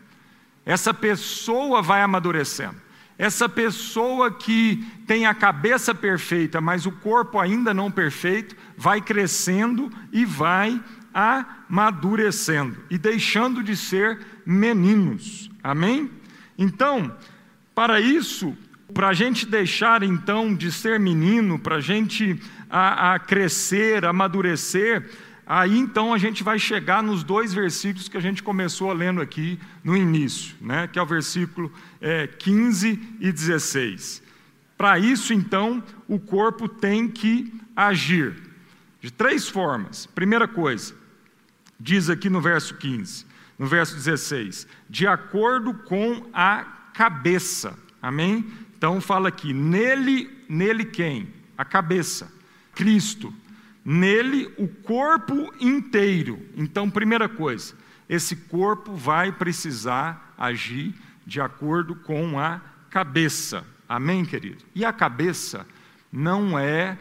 Essa 0.66 0.92
pessoa 0.92 1.80
vai 1.80 2.02
amadurecendo. 2.02 2.74
Essa 3.16 3.48
pessoa 3.48 4.30
que 4.30 4.84
tem 5.06 5.24
a 5.24 5.32
cabeça 5.32 5.94
perfeita, 5.94 6.60
mas 6.60 6.84
o 6.84 6.92
corpo 6.92 7.38
ainda 7.38 7.72
não 7.72 7.90
perfeito, 7.90 8.54
vai 8.76 9.00
crescendo 9.00 9.90
e 10.12 10.26
vai 10.26 10.78
amadurecendo 11.14 12.76
e 12.90 12.98
deixando 12.98 13.62
de 13.62 13.74
ser 13.74 14.18
meninos. 14.44 15.50
Amém? 15.62 16.10
Então, 16.58 17.16
para 17.74 18.00
isso, 18.00 18.54
para 18.92 19.08
a 19.08 19.12
gente 19.14 19.46
deixar 19.46 20.02
então 20.02 20.54
de 20.54 20.70
ser 20.70 21.00
menino, 21.00 21.58
para 21.58 21.76
a 21.76 21.80
gente 21.80 22.38
a, 22.68 23.18
crescer, 23.18 24.04
amadurecer, 24.04 25.08
Aí 25.46 25.78
então 25.78 26.12
a 26.12 26.18
gente 26.18 26.42
vai 26.42 26.58
chegar 26.58 27.00
nos 27.02 27.22
dois 27.22 27.54
versículos 27.54 28.08
que 28.08 28.16
a 28.16 28.20
gente 28.20 28.42
começou 28.42 28.92
lendo 28.92 29.20
aqui 29.20 29.60
no 29.84 29.96
início, 29.96 30.56
né? 30.60 30.88
que 30.88 30.98
é 30.98 31.02
o 31.02 31.06
versículo 31.06 31.72
é, 32.00 32.26
15 32.26 33.16
e 33.20 33.30
16. 33.30 34.22
Para 34.76 34.98
isso, 34.98 35.32
então, 35.32 35.82
o 36.08 36.18
corpo 36.18 36.68
tem 36.68 37.08
que 37.08 37.52
agir 37.76 38.34
de 39.00 39.10
três 39.10 39.48
formas. 39.48 40.04
Primeira 40.06 40.48
coisa, 40.48 40.94
diz 41.78 42.10
aqui 42.10 42.28
no 42.28 42.40
verso 42.40 42.74
15, 42.74 43.24
no 43.56 43.66
verso 43.66 43.94
16, 43.94 44.66
de 44.90 45.06
acordo 45.06 45.72
com 45.72 46.28
a 46.34 46.64
cabeça. 46.92 47.78
Amém? 48.02 48.44
Então 48.76 49.00
fala 49.00 49.28
aqui, 49.28 49.52
nele, 49.52 50.28
nele 50.48 50.84
quem? 50.84 51.28
A 51.56 51.64
cabeça. 51.64 52.30
Cristo 52.74 53.32
nele 53.86 54.52
o 54.58 54.66
corpo 54.66 55.54
inteiro. 55.60 56.44
Então, 56.56 56.90
primeira 56.90 57.28
coisa, 57.28 57.72
esse 58.08 58.34
corpo 58.34 58.96
vai 58.96 59.30
precisar 59.30 60.34
agir 60.36 60.92
de 61.24 61.40
acordo 61.40 61.94
com 61.94 62.36
a 62.36 62.60
cabeça. 62.90 63.64
Amém, 63.88 64.24
querido? 64.24 64.64
E 64.74 64.84
a 64.84 64.92
cabeça 64.92 65.64
não 66.10 66.58
é, 66.58 66.98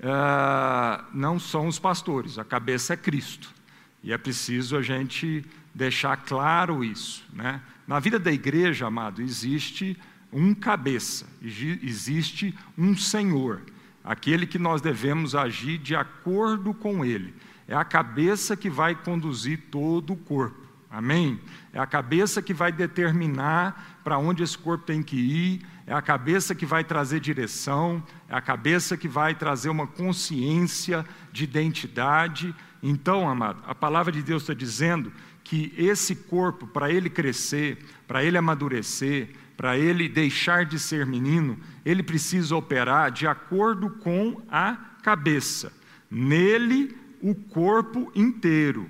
uh, 0.00 1.04
não 1.14 1.38
são 1.38 1.68
os 1.68 1.78
pastores, 1.78 2.36
a 2.36 2.44
cabeça 2.44 2.94
é 2.94 2.96
Cristo. 2.96 3.54
E 4.02 4.12
é 4.12 4.18
preciso 4.18 4.76
a 4.76 4.82
gente 4.82 5.44
deixar 5.72 6.16
claro 6.16 6.82
isso. 6.82 7.24
Né? 7.32 7.60
Na 7.86 8.00
vida 8.00 8.18
da 8.18 8.32
igreja, 8.32 8.88
amado, 8.88 9.22
existe 9.22 9.96
um 10.32 10.52
cabeça, 10.52 11.26
existe 11.40 12.52
um 12.76 12.96
Senhor 12.96 13.62
aquele 14.04 14.46
que 14.46 14.58
nós 14.58 14.82
devemos 14.82 15.34
agir 15.34 15.78
de 15.78 15.96
acordo 15.96 16.74
com 16.74 17.02
ele. 17.04 17.34
É 17.66 17.74
a 17.74 17.84
cabeça 17.84 18.54
que 18.54 18.68
vai 18.68 18.94
conduzir 18.94 19.58
todo 19.70 20.12
o 20.12 20.16
corpo. 20.16 20.62
Amém? 20.90 21.40
É 21.72 21.80
a 21.80 21.86
cabeça 21.86 22.40
que 22.40 22.54
vai 22.54 22.70
determinar 22.70 23.98
para 24.04 24.16
onde 24.16 24.44
esse 24.44 24.56
corpo 24.56 24.84
tem 24.84 25.02
que 25.02 25.16
ir, 25.16 25.66
é 25.86 25.92
a 25.92 26.00
cabeça 26.00 26.54
que 26.54 26.64
vai 26.64 26.84
trazer 26.84 27.18
direção, 27.18 28.00
é 28.28 28.34
a 28.36 28.40
cabeça 28.40 28.96
que 28.96 29.08
vai 29.08 29.34
trazer 29.34 29.70
uma 29.70 29.88
consciência 29.88 31.04
de 31.32 31.42
identidade. 31.42 32.54
Então, 32.80 33.28
amado, 33.28 33.60
a 33.66 33.74
palavra 33.74 34.12
de 34.12 34.22
Deus 34.22 34.42
está 34.42 34.54
dizendo 34.54 35.12
que 35.42 35.74
esse 35.76 36.14
corpo, 36.14 36.66
para 36.66 36.90
ele 36.90 37.10
crescer, 37.10 37.78
para 38.06 38.22
ele 38.22 38.38
amadurecer, 38.38 39.30
para 39.56 39.78
ele 39.78 40.08
deixar 40.08 40.64
de 40.64 40.78
ser 40.78 41.06
menino, 41.06 41.58
ele 41.84 42.02
precisa 42.02 42.56
operar 42.56 43.10
de 43.10 43.26
acordo 43.26 43.90
com 43.90 44.40
a 44.50 44.76
cabeça. 45.02 45.72
Nele, 46.10 46.96
o 47.20 47.34
corpo 47.34 48.10
inteiro. 48.14 48.88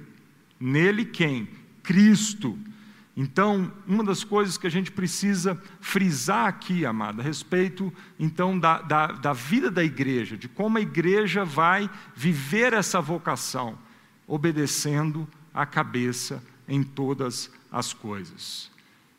Nele, 0.59 1.05
quem? 1.05 1.49
Cristo. 1.83 2.59
Então, 3.17 3.71
uma 3.87 4.03
das 4.03 4.25
coisas 4.25 4.59
que 4.59 4.67
a 4.67 4.71
gente 4.71 4.91
precisa 4.91 5.61
frisar 5.81 6.49
aqui, 6.49 6.85
amada, 6.85 7.23
a 7.23 7.25
respeito 7.25 7.93
então 8.19 8.59
da, 8.59 8.83
da, 8.83 9.07
da 9.07 9.33
vida 9.33 9.71
da 9.71 9.85
igreja, 9.85 10.37
de 10.37 10.49
como 10.49 10.79
a 10.79 10.81
igreja 10.81 11.45
vai 11.45 11.89
viver 12.17 12.73
essa 12.73 13.01
vocação, 13.01 13.79
obedecendo 14.27 15.29
a 15.53 15.65
cabeça 15.65 16.43
em 16.67 16.83
todas 16.83 17.53
as 17.71 17.93
coisas. 17.93 18.74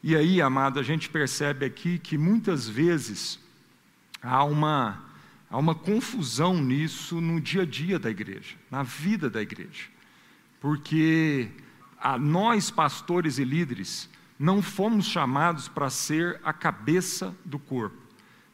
E 0.08 0.16
aí, 0.16 0.40
amado, 0.40 0.80
a 0.80 0.84
gente 0.84 1.10
percebe 1.10 1.66
aqui 1.66 1.98
que 1.98 2.16
muitas 2.16 2.70
vezes 2.70 3.40
há 4.22 4.44
uma, 4.44 5.04
há 5.50 5.58
uma 5.58 5.74
confusão 5.74 6.62
nisso 6.62 7.20
no 7.20 7.42
dia 7.42 7.64
a 7.64 7.66
dia 7.66 7.98
da 7.98 8.12
igreja, 8.12 8.56
na 8.70 8.84
vida 8.84 9.32
da 9.32 9.42
igreja. 9.42 9.86
Porque 10.62 11.50
a 12.00 12.20
nós, 12.20 12.70
pastores 12.70 13.40
e 13.40 13.44
líderes, 13.44 14.08
não 14.38 14.62
fomos 14.62 15.08
chamados 15.08 15.68
para 15.68 15.90
ser 15.90 16.40
a 16.44 16.54
cabeça 16.54 17.36
do 17.44 17.58
corpo, 17.58 17.98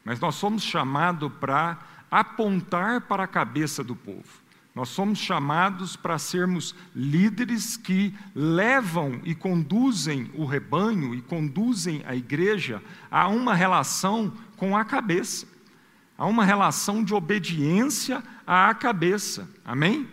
mas 0.06 0.18
nós 0.18 0.36
somos 0.36 0.62
chamados 0.62 1.30
para 1.38 1.78
apontar 2.10 3.02
para 3.02 3.24
a 3.24 3.28
cabeça 3.28 3.84
do 3.84 3.94
povo. 3.94 4.41
Nós 4.74 4.88
somos 4.88 5.18
chamados 5.18 5.96
para 5.96 6.18
sermos 6.18 6.74
líderes 6.96 7.76
que 7.76 8.14
levam 8.34 9.20
e 9.22 9.34
conduzem 9.34 10.30
o 10.34 10.46
rebanho 10.46 11.14
e 11.14 11.20
conduzem 11.20 12.02
a 12.06 12.16
igreja 12.16 12.82
a 13.10 13.28
uma 13.28 13.54
relação 13.54 14.32
com 14.56 14.74
a 14.74 14.84
cabeça, 14.84 15.46
a 16.16 16.24
uma 16.24 16.44
relação 16.44 17.04
de 17.04 17.12
obediência 17.12 18.22
à 18.46 18.72
cabeça. 18.74 19.46
Amém? 19.62 20.08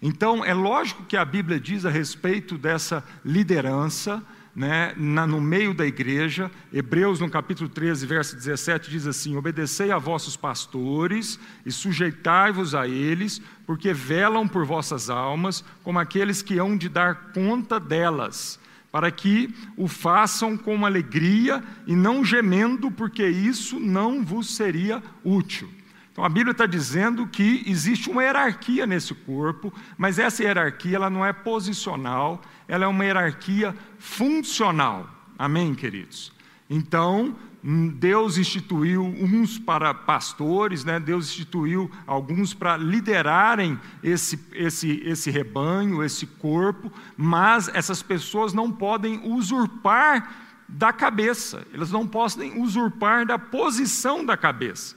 Então, 0.00 0.44
é 0.44 0.54
lógico 0.54 1.02
que 1.04 1.16
a 1.16 1.24
Bíblia 1.24 1.58
diz 1.58 1.84
a 1.84 1.90
respeito 1.90 2.56
dessa 2.56 3.02
liderança, 3.24 4.22
né, 4.54 4.94
na, 4.96 5.26
no 5.26 5.40
meio 5.40 5.74
da 5.74 5.84
igreja. 5.84 6.50
Hebreus, 6.72 7.20
no 7.20 7.28
capítulo 7.28 7.68
13, 7.68 8.06
verso 8.06 8.36
17, 8.36 8.90
diz 8.90 9.06
assim: 9.06 9.36
Obedecei 9.36 9.90
a 9.90 9.98
vossos 9.98 10.36
pastores 10.36 11.38
e 11.66 11.72
sujeitai-vos 11.72 12.74
a 12.74 12.86
eles, 12.86 13.42
porque 13.66 13.92
velam 13.92 14.46
por 14.46 14.64
vossas 14.64 15.10
almas, 15.10 15.64
como 15.82 15.98
aqueles 15.98 16.42
que 16.42 16.58
hão 16.58 16.76
de 16.76 16.88
dar 16.88 17.32
conta 17.32 17.80
delas, 17.80 18.60
para 18.92 19.10
que 19.10 19.52
o 19.76 19.88
façam 19.88 20.56
com 20.56 20.86
alegria 20.86 21.62
e 21.86 21.96
não 21.96 22.24
gemendo, 22.24 22.90
porque 22.90 23.26
isso 23.26 23.80
não 23.80 24.24
vos 24.24 24.54
seria 24.54 25.02
útil. 25.24 25.68
Então 26.14 26.24
a 26.24 26.28
Bíblia 26.28 26.52
está 26.52 26.64
dizendo 26.64 27.26
que 27.26 27.64
existe 27.66 28.08
uma 28.08 28.22
hierarquia 28.22 28.86
nesse 28.86 29.12
corpo, 29.12 29.74
mas 29.98 30.16
essa 30.16 30.44
hierarquia 30.44 30.94
ela 30.94 31.10
não 31.10 31.26
é 31.26 31.32
posicional, 31.32 32.40
ela 32.68 32.84
é 32.84 32.88
uma 32.88 33.04
hierarquia 33.04 33.74
funcional. 33.98 35.08
Amém, 35.38 35.74
queridos? 35.74 36.32
Então, 36.68 37.36
hum, 37.62 37.88
Deus 37.88 38.38
instituiu 38.38 39.04
uns 39.04 39.58
para 39.58 39.92
pastores, 39.92 40.84
né? 40.84 40.98
Deus 40.98 41.28
instituiu 41.28 41.90
alguns 42.06 42.54
para 42.54 42.76
liderarem 42.76 43.78
esse, 44.02 44.38
esse, 44.52 45.02
esse 45.04 45.30
rebanho, 45.30 46.02
esse 46.02 46.26
corpo, 46.26 46.92
mas 47.16 47.68
essas 47.68 48.02
pessoas 48.02 48.52
não 48.52 48.70
podem 48.70 49.20
usurpar 49.24 50.42
da 50.68 50.92
cabeça, 50.92 51.66
elas 51.72 51.90
não 51.90 52.06
podem 52.06 52.60
usurpar 52.60 53.26
da 53.26 53.38
posição 53.38 54.24
da 54.24 54.36
cabeça. 54.36 54.96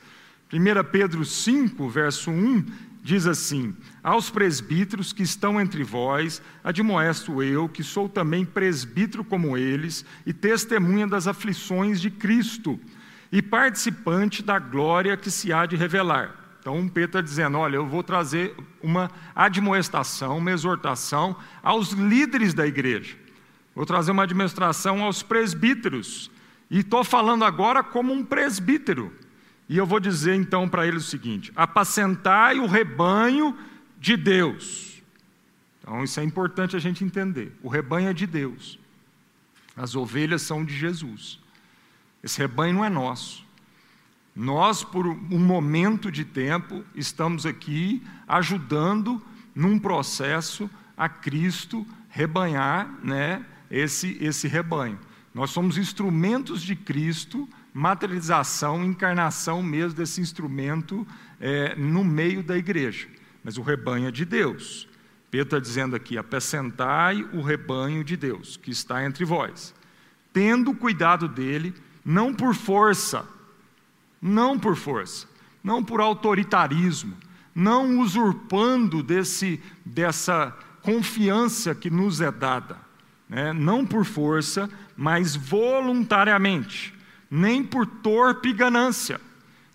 1 0.52 0.92
Pedro 0.92 1.26
5, 1.26 1.90
verso 1.90 2.32
1, 2.32 2.66
diz 3.08 3.26
assim: 3.26 3.74
Aos 4.04 4.30
presbíteros 4.30 5.14
que 5.14 5.24
estão 5.24 5.62
entre 5.62 5.82
vós, 5.82 6.42
admoesto 6.62 7.42
eu, 7.42 7.70
que 7.70 7.82
sou 7.82 8.10
também 8.10 8.44
presbítero 8.44 9.24
como 9.24 9.58
eles, 9.58 10.04
e 10.26 10.34
testemunha 10.34 11.08
das 11.08 11.26
aflições 11.26 12.02
de 12.02 12.12
Cristo, 12.12 12.78
e 13.32 13.42
participante 13.42 14.44
da 14.44 14.60
glória 14.60 15.16
que 15.16 15.32
se 15.32 15.54
há 15.54 15.66
de 15.66 15.78
revelar. 15.78 16.36
Então, 16.60 16.86
Pedro 16.90 17.12
está 17.12 17.22
dizendo: 17.22 17.58
olha, 17.58 17.78
eu 17.78 17.88
vou 17.88 18.04
trazer 18.04 18.54
uma 18.84 19.10
admoestação, 19.34 20.38
uma 20.40 20.52
exortação 20.52 21.38
aos 21.64 21.92
líderes 21.92 22.54
da 22.54 22.68
igreja, 22.68 23.16
vou 23.74 23.86
trazer 23.86 24.12
uma 24.12 24.24
administração 24.24 25.02
aos 25.02 25.24
presbíteros, 25.24 26.30
e 26.70 26.80
estou 26.80 27.06
falando 27.06 27.46
agora 27.46 27.82
como 27.82 28.12
um 28.12 28.26
presbítero. 28.26 29.14
E 29.70 29.78
eu 29.78 29.86
vou 29.86 30.00
dizer 30.00 30.36
então 30.36 30.68
para 30.68 30.88
eles 30.88 31.06
o 31.06 31.10
seguinte: 31.10 31.52
apacentai 31.56 32.60
o 32.60 32.68
rebanho 32.68 33.58
de 34.00 34.16
Deus. 34.16 35.02
Então, 35.82 36.04
isso 36.04 36.20
é 36.20 36.24
importante 36.24 36.76
a 36.76 36.80
gente 36.80 37.04
entender. 37.04 37.56
O 37.62 37.70
rebanho 37.70 38.10
é 38.10 38.14
de 38.14 38.28
Deus, 38.28 38.80
as 39.76 39.96
ovelhas 39.96 40.42
são 40.42 40.64
de 40.64 40.76
Jesus. 40.76 41.40
Esse 42.24 42.40
rebanho 42.40 42.76
não 42.76 42.86
é 42.86 42.90
nosso. 42.90 43.46
Nós, 44.36 44.84
por 44.84 45.08
um 45.08 45.40
momento 45.40 46.12
de 46.12 46.24
tempo, 46.24 46.84
estamos 46.94 47.46
aqui 47.46 48.04
ajudando 48.28 49.22
num 49.56 49.80
processo 49.80 50.70
a 50.96 51.10
Cristo 51.10 51.86
rebanhar 52.10 52.88
né, 53.04 53.44
esse, 53.70 54.18
esse 54.22 54.48
rebanho. 54.48 55.00
Nós 55.34 55.52
somos 55.52 55.78
instrumentos 55.78 56.62
de 56.62 56.76
Cristo, 56.76 57.48
materialização, 57.78 58.84
encarnação 58.84 59.62
mesmo 59.62 59.94
desse 59.94 60.20
instrumento 60.20 61.08
é, 61.40 61.76
no 61.76 62.04
meio 62.04 62.42
da 62.42 62.58
igreja. 62.58 63.08
Mas 63.44 63.56
o 63.60 63.62
rebanho 63.62 64.08
é 64.08 64.12
de 64.12 64.26
Deus. 64.26 64.88
Pedro 65.30 65.46
está 65.46 65.60
dizendo 65.60 65.96
aqui: 65.96 66.18
apacentai 66.18 67.22
o 67.32 67.42
rebanho 67.42 68.04
de 68.04 68.18
Deus, 68.18 68.58
que 68.58 68.72
está 68.72 69.06
entre 69.06 69.24
vós, 69.24 69.76
tendo 70.34 70.74
cuidado 70.74 71.28
dele, 71.28 71.72
não 72.04 72.34
por 72.34 72.56
força, 72.56 73.28
não 74.20 74.58
por 74.58 74.76
força, 74.76 75.28
não 75.64 75.84
por 75.84 76.02
autoritarismo, 76.02 77.16
não 77.54 78.00
usurpando 78.00 79.04
desse, 79.04 79.62
dessa 79.86 80.52
confiança 80.82 81.76
que 81.76 81.92
nos 81.92 82.22
é 82.22 82.32
dada, 82.32 82.78
né? 83.30 83.54
não 83.54 83.86
por 83.86 84.04
força, 84.04 84.68
mas 84.96 85.36
voluntariamente, 85.36 86.97
nem 87.30 87.64
por 87.64 87.86
torpe 87.86 88.54
ganância. 88.54 89.20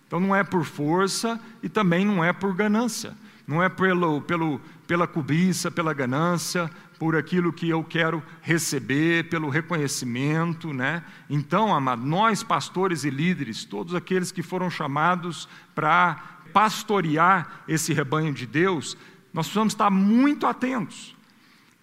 Então 0.07 0.19
não 0.19 0.35
é 0.35 0.43
por 0.43 0.63
força 0.63 1.39
e 1.61 1.69
também 1.69 2.05
não 2.05 2.23
é 2.23 2.31
por 2.31 2.53
ganância, 2.53 3.15
não 3.47 3.63
é 3.63 3.69
pelo, 3.69 4.21
pelo, 4.21 4.61
pela 4.85 5.07
cobiça, 5.07 5.71
pela 5.71 5.93
ganância, 5.93 6.69
por 6.99 7.15
aquilo 7.15 7.51
que 7.51 7.67
eu 7.67 7.83
quero 7.83 8.23
receber, 8.41 9.27
pelo 9.29 9.49
reconhecimento, 9.49 10.71
né? 10.71 11.03
Então, 11.29 11.75
amado, 11.75 12.05
nós 12.05 12.43
pastores 12.43 13.03
e 13.03 13.09
líderes, 13.09 13.65
todos 13.65 13.95
aqueles 13.95 14.31
que 14.31 14.41
foram 14.41 14.69
chamados 14.69 15.49
para 15.73 16.15
pastorear 16.53 17.63
esse 17.67 17.91
rebanho 17.91 18.31
de 18.31 18.45
Deus, 18.45 18.95
nós 19.33 19.47
precisamos 19.47 19.73
estar 19.73 19.89
muito 19.89 20.45
atentos 20.45 21.15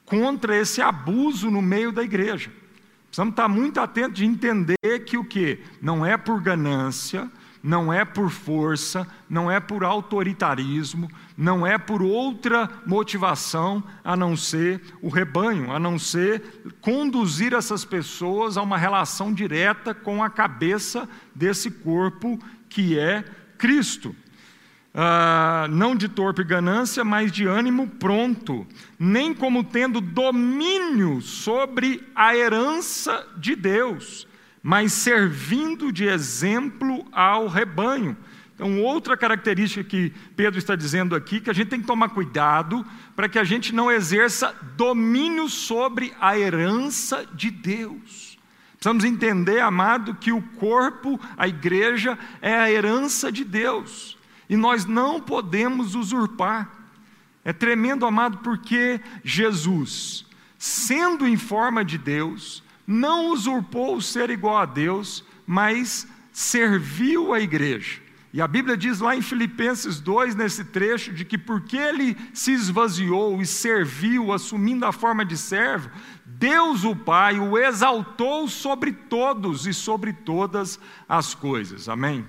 contra 0.07 0.57
esse 0.57 0.81
abuso 0.81 1.51
no 1.51 1.61
meio 1.61 1.93
da 1.93 2.03
igreja. 2.03 2.51
Precisamos 3.11 3.33
estar 3.33 3.49
muito 3.49 3.81
atentos 3.81 4.15
de 4.15 4.25
entender 4.25 5.05
que 5.05 5.19
o 5.19 5.25
que 5.25 5.59
não 5.83 6.07
é 6.07 6.17
por 6.17 6.41
ganância, 6.41 7.29
não 7.61 7.93
é 7.93 8.05
por 8.05 8.31
força, 8.31 9.05
não 9.29 9.51
é 9.51 9.59
por 9.59 9.83
autoritarismo, 9.83 11.11
não 11.37 11.67
é 11.67 11.77
por 11.77 12.03
outra 12.03 12.71
motivação 12.87 13.83
a 14.05 14.17
não 14.17 14.37
ser 14.37 14.81
o 15.03 15.09
rebanho, 15.09 15.73
a 15.73 15.79
não 15.81 15.99
ser 15.99 16.63
conduzir 16.81 17.53
essas 17.53 17.85
pessoas 17.85 18.57
a 18.57 18.63
uma 18.63 18.79
relação 18.79 19.35
direta 19.35 19.93
com 19.93 20.23
a 20.23 20.31
cabeça 20.31 21.09
desse 21.35 21.69
corpo 21.69 22.39
que 22.69 22.97
é 22.97 23.25
Cristo. 23.59 24.15
Ah, 24.93 25.67
não 25.71 25.95
de 25.95 26.09
torpe 26.09 26.43
ganância, 26.43 27.05
mas 27.05 27.31
de 27.31 27.47
ânimo 27.47 27.87
pronto, 27.87 28.67
nem 28.99 29.33
como 29.33 29.63
tendo 29.63 30.01
domínio 30.01 31.21
sobre 31.21 32.03
a 32.15 32.37
herança 32.37 33.27
de 33.37 33.55
Deus 33.55 34.29
mas 34.63 34.93
servindo 34.93 35.93
de 35.93 36.05
exemplo 36.05 37.07
ao 37.13 37.47
rebanho. 37.47 38.17
Então, 38.55 38.83
outra 38.83 39.17
característica 39.17 39.83
que 39.83 40.13
Pedro 40.37 40.59
está 40.59 40.77
dizendo 40.77 41.17
aqui, 41.17 41.41
que 41.41 41.49
a 41.49 41.53
gente 41.53 41.69
tem 41.69 41.81
que 41.81 41.87
tomar 41.87 42.11
cuidado 42.11 42.85
para 43.17 43.29
que 43.29 43.39
a 43.39 43.45
gente 43.45 43.75
não 43.75 43.91
exerça 43.91 44.55
domínio 44.77 45.49
sobre 45.49 46.13
a 46.21 46.39
herança 46.39 47.27
de 47.33 47.51
Deus. 47.51 48.39
Precisamos 48.73 49.05
entender, 49.05 49.61
amado, 49.61 50.15
que 50.15 50.33
o 50.33 50.43
corpo, 50.43 51.19
a 51.37 51.49
igreja, 51.49 52.19
é 52.43 52.55
a 52.55 52.71
herança 52.71 53.33
de 53.33 53.45
Deus. 53.45 54.19
E 54.51 54.57
nós 54.57 54.85
não 54.85 55.21
podemos 55.21 55.95
usurpar. 55.95 56.69
É 57.45 57.53
tremendo, 57.53 58.05
amado, 58.05 58.39
porque 58.39 59.01
Jesus, 59.23 60.27
sendo 60.59 61.27
em 61.27 61.37
forma 61.37 61.85
de 61.85 61.97
Deus, 61.97 62.61
não 62.85 63.29
usurpou 63.29 63.97
o 63.97 64.03
ser 64.03 64.29
igual 64.29 64.59
a 64.59 64.67
Deus, 64.67 65.25
mas 65.47 66.05
serviu 66.33 67.33
a 67.33 67.41
igreja. 67.41 68.01
E 68.33 68.43
a 68.43 68.49
Bíblia 68.49 68.77
diz 68.77 68.99
lá 68.99 69.15
em 69.15 69.23
Filipenses 69.23 70.01
2, 70.01 70.35
nesse 70.35 70.65
trecho, 70.65 71.13
de 71.13 71.25
que 71.25 71.39
porque 71.39 71.77
ele 71.77 72.17
se 72.35 72.53
esvaziou 72.53 73.41
e 73.41 73.47
serviu, 73.47 74.33
assumindo 74.33 74.85
a 74.85 74.93
forma 74.93 75.25
de 75.25 75.37
servo, 75.37 75.91
Deus 76.27 76.83
o 76.83 76.97
Pai 76.97 77.39
o 77.39 77.57
exaltou 77.57 78.49
sobre 78.49 78.93
todos 78.93 79.67
e 79.67 79.73
sobre 79.73 80.13
todas 80.13 80.81
as 81.09 81.35
coisas. 81.35 81.89
Amém? 81.89 82.25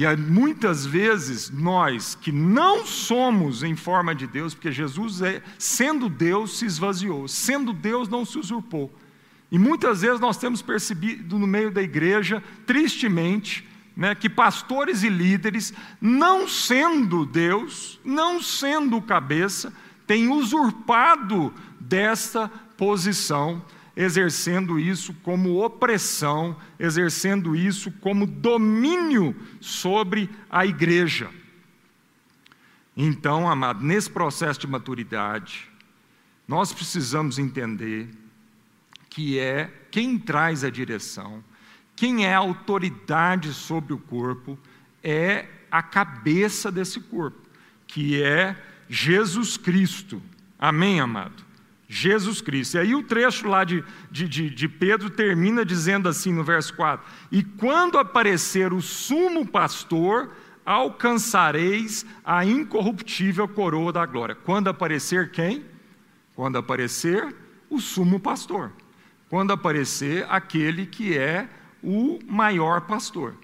E 0.00 0.16
muitas 0.16 0.86
vezes 0.86 1.50
nós 1.50 2.14
que 2.14 2.30
não 2.30 2.86
somos 2.86 3.64
em 3.64 3.74
forma 3.74 4.14
de 4.14 4.28
Deus, 4.28 4.54
porque 4.54 4.70
Jesus, 4.70 5.20
é, 5.20 5.42
sendo 5.58 6.08
Deus, 6.08 6.56
se 6.56 6.66
esvaziou, 6.66 7.26
sendo 7.26 7.72
Deus, 7.72 8.08
não 8.08 8.24
se 8.24 8.38
usurpou. 8.38 8.96
E 9.50 9.58
muitas 9.58 10.02
vezes 10.02 10.20
nós 10.20 10.36
temos 10.36 10.62
percebido 10.62 11.36
no 11.36 11.48
meio 11.48 11.72
da 11.72 11.82
igreja, 11.82 12.40
tristemente, 12.64 13.66
né, 13.96 14.14
que 14.14 14.30
pastores 14.30 15.02
e 15.02 15.08
líderes, 15.08 15.74
não 16.00 16.46
sendo 16.46 17.26
Deus, 17.26 17.98
não 18.04 18.40
sendo 18.40 19.02
cabeça, 19.02 19.72
têm 20.06 20.28
usurpado 20.28 21.52
desta 21.80 22.46
posição, 22.76 23.60
exercendo 23.98 24.78
isso 24.78 25.12
como 25.24 25.60
opressão, 25.64 26.56
exercendo 26.78 27.56
isso 27.56 27.90
como 27.90 28.28
domínio 28.28 29.34
sobre 29.60 30.30
a 30.48 30.64
igreja. 30.64 31.28
Então, 32.96 33.50
amado, 33.50 33.84
nesse 33.84 34.08
processo 34.08 34.60
de 34.60 34.68
maturidade, 34.68 35.68
nós 36.46 36.72
precisamos 36.72 37.40
entender 37.40 38.08
que 39.10 39.36
é 39.36 39.68
quem 39.90 40.16
traz 40.16 40.62
a 40.62 40.70
direção, 40.70 41.42
quem 41.96 42.24
é 42.24 42.32
a 42.32 42.38
autoridade 42.38 43.52
sobre 43.52 43.92
o 43.92 43.98
corpo, 43.98 44.56
é 45.02 45.48
a 45.72 45.82
cabeça 45.82 46.70
desse 46.70 47.00
corpo, 47.00 47.40
que 47.84 48.22
é 48.22 48.56
Jesus 48.88 49.56
Cristo. 49.56 50.22
Amém, 50.56 51.00
amado? 51.00 51.47
Jesus 51.88 52.40
Cristo. 52.40 52.76
E 52.76 52.80
aí 52.80 52.94
o 52.94 53.02
trecho 53.02 53.48
lá 53.48 53.64
de, 53.64 53.82
de, 54.10 54.28
de, 54.28 54.50
de, 54.50 54.68
Pedro 54.68 55.08
termina 55.08 55.64
dizendo 55.64 56.08
assim 56.08 56.32
no 56.32 56.44
verso 56.44 56.74
4: 56.74 57.04
E 57.32 57.42
quando 57.42 57.98
aparecer 57.98 58.72
o 58.72 58.82
sumo 58.82 59.46
pastor, 59.46 60.30
alcançareis 60.66 62.04
a 62.22 62.44
incorruptível 62.44 63.48
coroa 63.48 63.92
da 63.92 64.04
glória. 64.04 64.34
Quando 64.34 64.68
aparecer 64.68 65.30
quem? 65.30 65.64
Quando 66.36 66.58
aparecer 66.58 67.34
o 67.70 67.80
sumo 67.80 68.20
pastor 68.20 68.70
quando 69.28 69.52
aparecer 69.52 70.26
aquele 70.28 70.86
que 70.86 71.16
é 71.16 71.48
o 71.82 72.18
maior 72.26 72.82
pastor. 72.82 73.34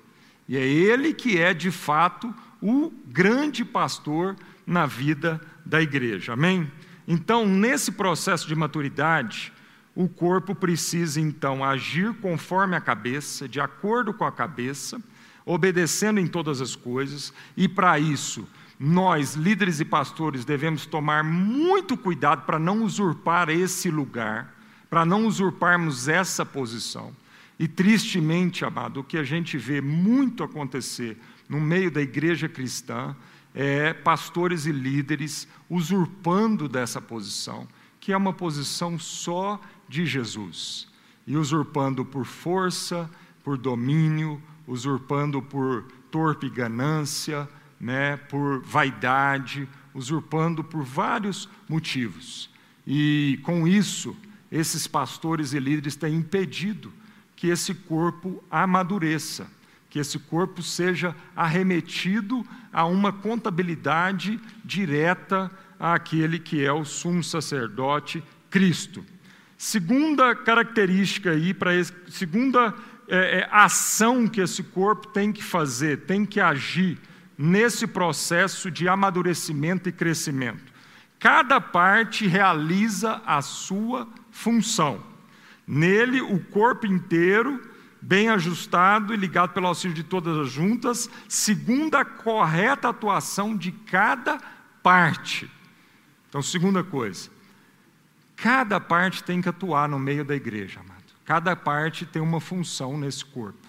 E 0.48 0.57
é 0.57 0.66
ele 0.66 1.12
que 1.14 1.38
é, 1.38 1.54
de 1.54 1.70
fato, 1.70 2.35
o 2.61 2.92
grande 3.07 3.64
pastor 3.64 4.37
na 4.66 4.87
vida 4.87 5.40
da 5.64 5.80
igreja. 5.80 6.33
Amém? 6.33 6.70
Então, 7.06 7.46
nesse 7.46 7.92
processo 7.92 8.46
de 8.46 8.54
maturidade, 8.54 9.52
o 9.94 10.08
corpo 10.08 10.54
precisa 10.54 11.20
então 11.20 11.64
agir 11.64 12.14
conforme 12.14 12.76
a 12.76 12.80
cabeça, 12.80 13.48
de 13.48 13.60
acordo 13.60 14.12
com 14.14 14.24
a 14.24 14.32
cabeça, 14.32 15.00
obedecendo 15.44 16.18
em 16.18 16.26
todas 16.26 16.60
as 16.60 16.74
coisas, 16.74 17.32
e 17.56 17.68
para 17.68 17.98
isso, 17.98 18.48
nós, 18.80 19.34
líderes 19.34 19.78
e 19.80 19.84
pastores, 19.84 20.44
devemos 20.44 20.86
tomar 20.86 21.22
muito 21.22 21.96
cuidado 21.96 22.44
para 22.44 22.58
não 22.58 22.82
usurpar 22.82 23.50
esse 23.50 23.90
lugar 23.90 24.54
para 24.94 25.04
não 25.04 25.26
usurparmos 25.26 26.06
essa 26.06 26.46
posição. 26.46 27.12
E 27.58 27.66
tristemente, 27.66 28.64
amado, 28.64 29.00
o 29.00 29.04
que 29.04 29.18
a 29.18 29.24
gente 29.24 29.58
vê 29.58 29.80
muito 29.80 30.44
acontecer 30.44 31.16
no 31.48 31.60
meio 31.60 31.90
da 31.90 32.00
igreja 32.00 32.48
cristã 32.48 33.16
é 33.54 33.94
pastores 33.94 34.66
e 34.66 34.72
líderes 34.72 35.46
usurpando 35.70 36.68
dessa 36.68 37.00
posição, 37.00 37.68
que 38.00 38.12
é 38.12 38.16
uma 38.16 38.32
posição 38.32 38.98
só 38.98 39.60
de 39.88 40.04
Jesus, 40.04 40.88
e 41.26 41.36
usurpando 41.36 42.04
por 42.04 42.26
força, 42.26 43.08
por 43.44 43.56
domínio, 43.56 44.42
usurpando 44.66 45.40
por 45.40 45.84
torpe 46.10 46.50
ganância, 46.50 47.48
né, 47.78 48.16
por 48.16 48.60
vaidade, 48.62 49.68
usurpando 49.94 50.64
por 50.64 50.82
vários 50.82 51.48
motivos. 51.68 52.50
E 52.86 53.38
com 53.42 53.68
isso, 53.68 54.16
esses 54.50 54.86
pastores 54.86 55.52
e 55.52 55.58
líderes 55.58 55.96
têm 55.96 56.16
impedido 56.16 56.92
que 57.36 57.48
esse 57.48 57.74
corpo 57.74 58.42
amadureça, 58.50 59.46
que 59.94 60.00
esse 60.00 60.18
corpo 60.18 60.61
seja 60.61 61.14
arremetido 61.37 62.44
a 62.72 62.85
uma 62.85 63.12
contabilidade 63.12 64.40
direta 64.64 65.48
àquele 65.78 66.40
que 66.40 66.64
é 66.64 66.72
o 66.72 66.85
sumo 66.85 67.22
sacerdote 67.22 68.20
Cristo. 68.50 69.04
Segunda 69.57 70.35
característica 70.35 71.30
aí, 71.30 71.54
para 71.54 71.70
segunda 72.09 72.74
é, 73.07 73.38
é, 73.38 73.48
ação 73.52 74.26
que 74.26 74.40
esse 74.40 74.64
corpo 74.64 75.07
tem 75.07 75.33
que 75.33 75.44
fazer, 75.44 75.98
tem 75.98 76.26
que 76.26 76.40
agir 76.40 76.98
nesse 77.38 77.87
processo 77.87 78.72
de 78.72 78.88
amadurecimento 78.88 79.88
e 79.88 79.92
crescimento. 79.92 80.72
Cada 81.20 81.61
parte 81.61 82.26
realiza 82.26 83.22
a 83.24 83.40
sua 83.40 84.09
função. 84.33 85.00
Nele, 85.64 86.20
o 86.20 86.40
corpo 86.40 86.85
inteiro, 86.85 87.62
bem 88.04 88.28
ajustado 88.28 89.14
e 89.14 89.16
ligado 89.16 89.54
pelo 89.54 89.66
auxílio 89.66 89.94
de 89.94 90.04
todas 90.04 90.36
as 90.36 90.50
juntas, 90.50 91.08
segundo 91.26 91.94
a 91.94 92.04
correta 92.04 92.90
atuação 92.90 93.56
de 93.56 93.72
cada 93.72 94.38
parte. 94.82 95.50
Então, 96.28 96.42
segunda 96.42 96.84
coisa, 96.84 97.30
cada 98.36 98.78
parte 98.78 99.24
tem 99.24 99.40
que 99.40 99.48
atuar 99.48 99.88
no 99.88 99.98
meio 99.98 100.24
da 100.24 100.36
igreja, 100.36 100.80
amado. 100.80 101.02
Cada 101.24 101.56
parte 101.56 102.04
tem 102.04 102.20
uma 102.20 102.40
função 102.40 102.98
nesse 102.98 103.24
corpo. 103.24 103.66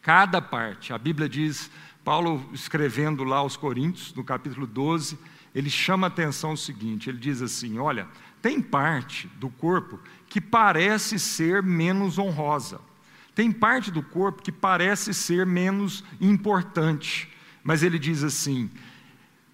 Cada 0.00 0.40
parte, 0.40 0.92
a 0.92 0.98
Bíblia 0.98 1.28
diz, 1.28 1.70
Paulo 2.02 2.48
escrevendo 2.54 3.22
lá 3.22 3.38
aos 3.38 3.56
Coríntios, 3.56 4.14
no 4.14 4.24
capítulo 4.24 4.66
12, 4.66 5.18
ele 5.54 5.68
chama 5.68 6.06
a 6.06 6.08
atenção 6.08 6.52
o 6.52 6.56
seguinte: 6.56 7.10
ele 7.10 7.18
diz 7.18 7.42
assim: 7.42 7.78
olha, 7.78 8.08
tem 8.40 8.62
parte 8.62 9.26
do 9.36 9.50
corpo 9.50 9.98
que 10.28 10.40
parece 10.40 11.18
ser 11.18 11.62
menos 11.62 12.18
honrosa, 12.18 12.80
tem 13.36 13.52
parte 13.52 13.90
do 13.90 14.02
corpo 14.02 14.42
que 14.42 14.50
parece 14.50 15.12
ser 15.12 15.44
menos 15.44 16.02
importante, 16.18 17.28
mas 17.62 17.82
ele 17.82 17.98
diz 17.98 18.24
assim: 18.24 18.70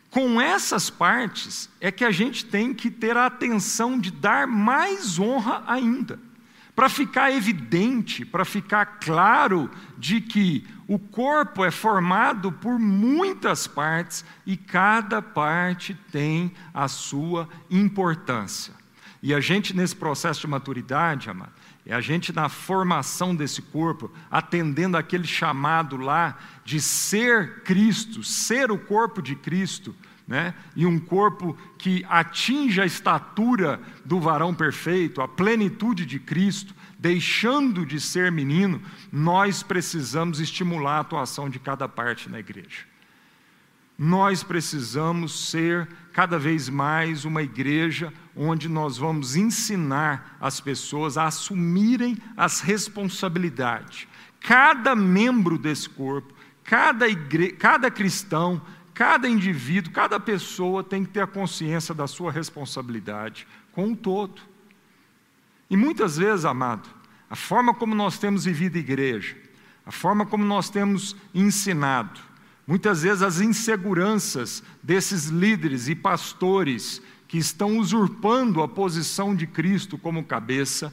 com 0.08 0.40
essas 0.40 0.88
partes 0.88 1.68
é 1.80 1.90
que 1.90 2.04
a 2.04 2.12
gente 2.12 2.46
tem 2.46 2.72
que 2.72 2.92
ter 2.92 3.16
a 3.16 3.26
atenção 3.26 3.98
de 3.98 4.12
dar 4.12 4.46
mais 4.46 5.18
honra 5.18 5.64
ainda 5.66 6.20
para 6.76 6.88
ficar 6.88 7.32
evidente, 7.32 8.24
para 8.24 8.44
ficar 8.44 8.86
claro 9.00 9.68
de 9.98 10.20
que 10.20 10.64
o 10.86 10.96
corpo 10.96 11.64
é 11.64 11.70
formado 11.72 12.52
por 12.52 12.78
muitas 12.78 13.66
partes 13.66 14.24
e 14.46 14.56
cada 14.56 15.20
parte 15.20 15.92
tem 16.12 16.52
a 16.72 16.86
sua 16.86 17.48
importância. 17.68 18.74
E 19.20 19.34
a 19.34 19.40
gente, 19.40 19.74
nesse 19.74 19.96
processo 19.96 20.40
de 20.40 20.46
maturidade, 20.46 21.28
amado, 21.28 21.52
é 21.84 21.94
a 21.94 22.00
gente 22.00 22.32
na 22.32 22.48
formação 22.48 23.34
desse 23.34 23.60
corpo, 23.60 24.10
atendendo 24.30 24.96
aquele 24.96 25.26
chamado 25.26 25.96
lá 25.96 26.38
de 26.64 26.80
ser 26.80 27.62
Cristo, 27.62 28.22
ser 28.22 28.70
o 28.70 28.78
corpo 28.78 29.20
de 29.20 29.34
Cristo, 29.34 29.94
né? 30.26 30.54
e 30.76 30.86
um 30.86 30.98
corpo 30.98 31.58
que 31.76 32.06
atinja 32.08 32.84
a 32.84 32.86
estatura 32.86 33.80
do 34.04 34.20
varão 34.20 34.54
perfeito, 34.54 35.20
a 35.20 35.26
plenitude 35.26 36.06
de 36.06 36.20
Cristo, 36.20 36.72
deixando 36.98 37.84
de 37.84 38.00
ser 38.00 38.30
menino, 38.30 38.80
nós 39.10 39.64
precisamos 39.64 40.38
estimular 40.38 40.98
a 40.98 41.00
atuação 41.00 41.50
de 41.50 41.58
cada 41.58 41.88
parte 41.88 42.30
na 42.30 42.38
igreja. 42.38 42.91
Nós 44.04 44.42
precisamos 44.42 45.48
ser 45.48 45.86
cada 46.12 46.36
vez 46.36 46.68
mais 46.68 47.24
uma 47.24 47.40
igreja 47.40 48.12
onde 48.34 48.68
nós 48.68 48.98
vamos 48.98 49.36
ensinar 49.36 50.36
as 50.40 50.58
pessoas 50.60 51.16
a 51.16 51.26
assumirem 51.26 52.18
as 52.36 52.58
responsabilidades. 52.58 54.08
Cada 54.40 54.96
membro 54.96 55.56
desse 55.56 55.88
corpo, 55.88 56.34
cada, 56.64 57.06
igre... 57.06 57.52
cada 57.52 57.92
cristão, 57.92 58.60
cada 58.92 59.28
indivíduo, 59.28 59.92
cada 59.92 60.18
pessoa 60.18 60.82
tem 60.82 61.04
que 61.04 61.12
ter 61.12 61.20
a 61.20 61.26
consciência 61.28 61.94
da 61.94 62.08
sua 62.08 62.32
responsabilidade 62.32 63.46
com 63.70 63.92
o 63.92 63.96
todo. 63.96 64.42
E 65.70 65.76
muitas 65.76 66.16
vezes, 66.16 66.44
amado, 66.44 66.90
a 67.30 67.36
forma 67.36 67.72
como 67.72 67.94
nós 67.94 68.18
temos 68.18 68.46
vivido 68.46 68.78
igreja, 68.78 69.36
a 69.86 69.92
forma 69.92 70.26
como 70.26 70.44
nós 70.44 70.68
temos 70.68 71.14
ensinado, 71.32 72.31
muitas 72.66 73.02
vezes 73.02 73.22
as 73.22 73.40
inseguranças 73.40 74.62
desses 74.82 75.26
líderes 75.26 75.88
e 75.88 75.94
pastores 75.94 77.02
que 77.26 77.38
estão 77.38 77.78
usurpando 77.78 78.62
a 78.62 78.68
posição 78.68 79.34
de 79.34 79.46
Cristo 79.46 79.96
como 79.96 80.22
cabeça, 80.22 80.92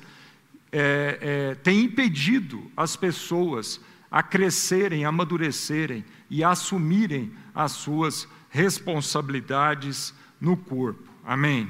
é, 0.72 1.56
é, 1.66 1.72
impedido 1.72 2.72
as 2.78 2.96
pessoas 2.96 3.82
a 4.12 4.24
crescerem, 4.24 5.06
a 5.06 5.10
amadurecerem 5.10 6.04
e 6.30 6.44
a 6.44 6.52
assumirem 6.52 7.32
as 7.54 7.74
suas 7.74 8.28
responsabilidades 8.50 10.14
no 10.40 10.58
corpo. 10.58 11.10
Amém? 11.24 11.70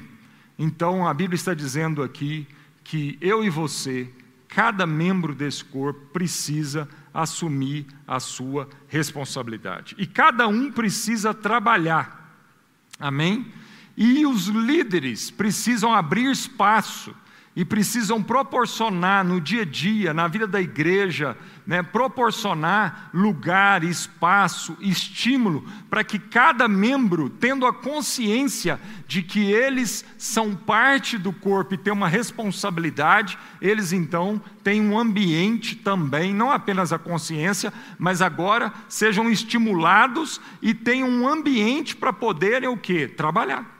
Então 0.58 1.06
a 1.06 1.12
Bíblia 1.12 1.36
está 1.36 1.52
dizendo 1.52 2.02
aqui 2.02 2.46
que 2.84 3.18
eu 3.20 3.44
e 3.44 3.50
você, 3.50 4.08
cada 4.48 4.86
membro 4.86 5.34
desse 5.34 5.64
corpo, 5.64 6.00
precisa 6.12 6.88
assumir 7.12 7.86
a 8.06 8.20
sua 8.20 8.68
responsabilidade. 8.88 9.94
E 9.98 10.06
cada 10.06 10.46
um 10.46 10.70
precisa 10.70 11.34
trabalhar. 11.34 12.38
Amém? 12.98 13.52
E 13.96 14.24
os 14.26 14.46
líderes 14.46 15.30
precisam 15.30 15.92
abrir 15.92 16.30
espaço 16.30 17.14
e 17.54 17.64
precisam 17.64 18.22
proporcionar 18.22 19.24
no 19.24 19.40
dia 19.40 19.62
a 19.62 19.64
dia, 19.64 20.14
na 20.14 20.28
vida 20.28 20.46
da 20.46 20.60
igreja, 20.60 21.36
né, 21.66 21.82
proporcionar 21.82 23.10
lugar, 23.12 23.82
espaço, 23.82 24.76
estímulo, 24.80 25.64
para 25.88 26.04
que 26.04 26.18
cada 26.18 26.68
membro, 26.68 27.28
tendo 27.28 27.66
a 27.66 27.72
consciência 27.72 28.80
de 29.06 29.22
que 29.22 29.50
eles 29.50 30.04
são 30.16 30.54
parte 30.54 31.18
do 31.18 31.32
corpo 31.32 31.74
e 31.74 31.78
têm 31.78 31.92
uma 31.92 32.08
responsabilidade, 32.08 33.36
eles 33.60 33.92
então 33.92 34.40
têm 34.62 34.80
um 34.80 34.96
ambiente 34.96 35.74
também, 35.74 36.32
não 36.32 36.52
apenas 36.52 36.92
a 36.92 36.98
consciência, 36.98 37.72
mas 37.98 38.22
agora 38.22 38.72
sejam 38.88 39.28
estimulados 39.28 40.40
e 40.62 40.72
tenham 40.72 41.08
um 41.08 41.26
ambiente 41.26 41.96
para 41.96 42.12
poderem 42.12 42.68
o 42.68 42.76
quê? 42.76 43.08
Trabalhar 43.08 43.79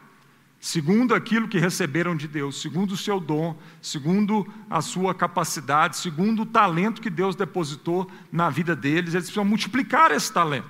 segundo 0.61 1.15
aquilo 1.15 1.49
que 1.49 1.59
receberam 1.59 2.15
de 2.15 2.29
Deus, 2.29 2.61
segundo 2.61 2.93
o 2.93 2.97
seu 2.97 3.19
dom, 3.19 3.59
segundo 3.81 4.47
a 4.69 4.83
sua 4.83 5.15
capacidade, 5.15 5.97
segundo 5.97 6.43
o 6.43 6.47
talento 6.47 7.01
que 7.01 7.09
Deus 7.09 7.35
depositou 7.35 8.09
na 8.31 8.51
vida 8.51 8.77
deles, 8.77 9.15
eles 9.15 9.25
precisam 9.25 9.45
multiplicar 9.45 10.11
esse 10.13 10.31
talento. 10.31 10.69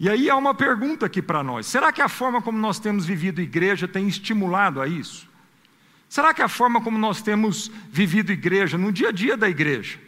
E 0.00 0.08
aí 0.08 0.28
há 0.28 0.36
uma 0.36 0.52
pergunta 0.52 1.06
aqui 1.06 1.22
para 1.22 1.44
nós: 1.44 1.66
será 1.66 1.92
que 1.92 2.02
a 2.02 2.08
forma 2.08 2.42
como 2.42 2.58
nós 2.58 2.80
temos 2.80 3.06
vivido 3.06 3.40
igreja 3.40 3.86
tem 3.86 4.08
estimulado 4.08 4.80
a 4.80 4.88
isso? 4.88 5.28
Será 6.08 6.34
que 6.34 6.42
a 6.42 6.48
forma 6.48 6.80
como 6.80 6.98
nós 6.98 7.22
temos 7.22 7.70
vivido 7.90 8.32
igreja, 8.32 8.76
no 8.76 8.90
dia 8.90 9.10
a 9.10 9.12
dia 9.12 9.36
da 9.36 9.48
igreja, 9.48 10.00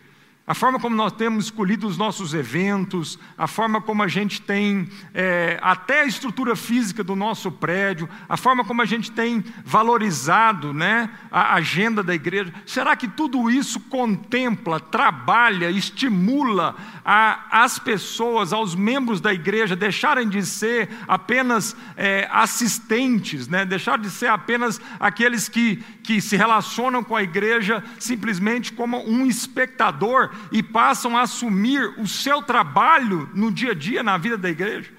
a 0.50 0.54
forma 0.54 0.80
como 0.80 0.96
nós 0.96 1.12
temos 1.12 1.44
escolhido 1.44 1.86
os 1.86 1.96
nossos 1.96 2.34
eventos, 2.34 3.16
a 3.38 3.46
forma 3.46 3.80
como 3.80 4.02
a 4.02 4.08
gente 4.08 4.42
tem 4.42 4.88
é, 5.14 5.60
até 5.62 6.00
a 6.00 6.06
estrutura 6.06 6.56
física 6.56 7.04
do 7.04 7.14
nosso 7.14 7.52
prédio, 7.52 8.08
a 8.28 8.36
forma 8.36 8.64
como 8.64 8.82
a 8.82 8.84
gente 8.84 9.12
tem 9.12 9.44
valorizado 9.64 10.74
né, 10.74 11.08
a 11.30 11.54
agenda 11.54 12.02
da 12.02 12.12
igreja. 12.16 12.52
Será 12.66 12.96
que 12.96 13.06
tudo 13.06 13.48
isso 13.48 13.78
contempla, 13.78 14.80
trabalha, 14.80 15.70
estimula 15.70 16.74
a, 17.04 17.62
as 17.62 17.78
pessoas, 17.78 18.52
aos 18.52 18.74
membros 18.74 19.20
da 19.20 19.32
igreja, 19.32 19.76
deixarem 19.76 20.28
de 20.28 20.44
ser 20.44 20.88
apenas 21.06 21.76
é, 21.96 22.28
assistentes, 22.28 23.46
né, 23.46 23.64
deixar 23.64 24.00
de 24.00 24.10
ser 24.10 24.26
apenas 24.26 24.80
aqueles 24.98 25.48
que, 25.48 25.76
que 26.10 26.20
se 26.20 26.36
relacionam 26.36 27.04
com 27.04 27.14
a 27.14 27.22
igreja 27.22 27.84
simplesmente 27.96 28.72
como 28.72 28.98
um 29.08 29.24
espectador? 29.26 30.30
e 30.50 30.60
passam 30.60 31.16
a 31.16 31.22
assumir 31.22 31.94
o 32.00 32.08
seu 32.08 32.42
trabalho 32.42 33.30
no 33.32 33.52
dia 33.52 33.70
a 33.70 33.74
dia 33.74 34.02
na 34.02 34.18
vida 34.18 34.36
da 34.36 34.50
igreja? 34.50 34.90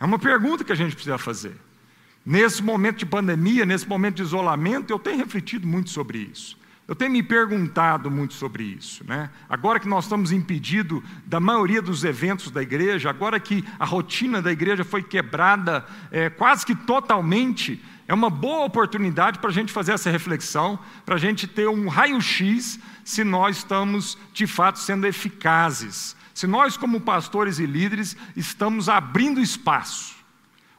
É 0.00 0.04
uma 0.06 0.18
pergunta 0.18 0.64
que 0.64 0.72
a 0.72 0.74
gente 0.74 0.94
precisa 0.94 1.18
fazer. 1.18 1.54
Nesse 2.24 2.62
momento 2.62 2.96
de 2.96 3.06
pandemia, 3.06 3.66
nesse 3.66 3.86
momento 3.86 4.16
de 4.16 4.22
isolamento, 4.22 4.90
eu 4.90 4.98
tenho 4.98 5.18
refletido 5.18 5.66
muito 5.66 5.90
sobre 5.90 6.30
isso. 6.32 6.56
Eu 6.86 6.94
tenho 6.94 7.12
me 7.12 7.22
perguntado 7.22 8.10
muito 8.10 8.34
sobre 8.34 8.62
isso. 8.62 9.04
Né? 9.06 9.30
Agora 9.48 9.80
que 9.80 9.88
nós 9.88 10.04
estamos 10.04 10.32
impedidos 10.32 11.02
da 11.26 11.40
maioria 11.40 11.80
dos 11.80 12.04
eventos 12.04 12.50
da 12.50 12.62
igreja, 12.62 13.08
agora 13.10 13.40
que 13.40 13.64
a 13.78 13.84
rotina 13.84 14.40
da 14.40 14.52
igreja 14.52 14.84
foi 14.84 15.02
quebrada 15.02 15.84
é, 16.10 16.28
quase 16.28 16.64
que 16.64 16.74
totalmente, 16.74 17.82
é 18.06 18.12
uma 18.12 18.28
boa 18.28 18.66
oportunidade 18.66 19.38
para 19.38 19.50
a 19.50 19.52
gente 19.52 19.72
fazer 19.72 19.92
essa 19.92 20.10
reflexão, 20.10 20.78
para 21.06 21.14
a 21.14 21.18
gente 21.18 21.46
ter 21.46 21.68
um 21.68 21.88
raio-x 21.88 22.78
se 23.04 23.24
nós 23.24 23.58
estamos 23.58 24.18
de 24.32 24.46
fato 24.46 24.78
sendo 24.78 25.06
eficazes, 25.06 26.16
Se 26.34 26.48
nós, 26.48 26.76
como 26.76 27.00
pastores 27.00 27.60
e 27.60 27.66
líderes, 27.66 28.16
estamos 28.34 28.88
abrindo 28.88 29.40
espaço, 29.40 30.16